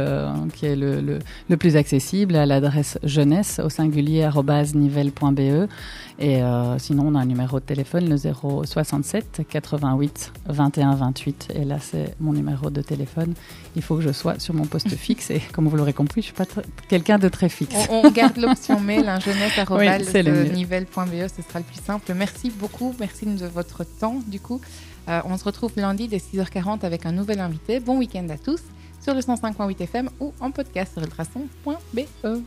qui 0.53 0.65
est 0.65 0.75
le, 0.75 1.01
le, 1.49 1.57
plus 1.57 1.75
accessible 1.77 2.35
à 2.35 2.45
l'adresse 2.45 2.97
jeunesse 3.03 3.59
au 3.63 3.69
singulier 3.69 4.27
nivelle.be. 4.75 5.67
Et 6.19 6.41
sinon, 6.77 7.05
on 7.07 7.15
a 7.15 7.19
un 7.19 7.25
numéro 7.25 7.59
de 7.59 7.65
téléphone, 7.65 8.07
le 8.09 8.17
067 8.17 9.41
88 9.49 10.33
21 10.47 10.95
28. 10.95 11.47
Et 11.55 11.65
là, 11.65 11.77
c'est 11.79 12.15
mon 12.19 12.33
numéro 12.33 12.69
de 12.69 12.80
de 12.81 12.87
téléphone, 12.87 13.33
il 13.75 13.81
faut 13.81 13.95
que 13.95 14.01
je 14.01 14.11
sois 14.11 14.39
sur 14.39 14.53
mon 14.53 14.65
poste 14.65 14.89
fixe. 14.95 15.31
Et 15.31 15.41
comme 15.51 15.67
vous 15.67 15.77
l'aurez 15.77 15.93
compris, 15.93 16.21
je 16.21 16.27
suis 16.27 16.35
pas 16.35 16.45
quelqu'un 16.87 17.17
de 17.17 17.29
très 17.29 17.49
fixe. 17.49 17.75
On, 17.89 18.09
garde 18.11 18.37
l'option 18.41 18.79
mail, 18.79 19.07
hein, 19.07 19.19
jeunesse.nivelle.be, 19.19 21.27
ce 21.35 21.41
sera 21.41 21.59
le 21.59 21.65
plus 21.65 21.81
simple. 21.83 22.13
Merci 22.15 22.49
beaucoup, 22.49 22.95
merci 22.99 23.25
de 23.25 23.47
votre 23.47 23.83
temps. 23.83 24.21
Du 24.27 24.39
coup, 24.39 24.61
euh, 25.09 25.21
on 25.25 25.37
se 25.37 25.43
retrouve 25.43 25.71
lundi 25.75 26.07
dès 26.07 26.17
6h40 26.17 26.85
avec 26.85 27.05
un 27.05 27.11
nouvel 27.11 27.39
invité. 27.39 27.79
Bon 27.79 27.97
week-end 27.97 28.27
à 28.29 28.37
tous 28.37 28.61
sur 29.01 29.13
le 29.13 29.21
105.8 29.21 29.81
FM 29.81 30.09
ou 30.19 30.33
en 30.39 30.51
podcast 30.51 30.93
sur 30.93 31.01
ultrason.be. 31.01 32.37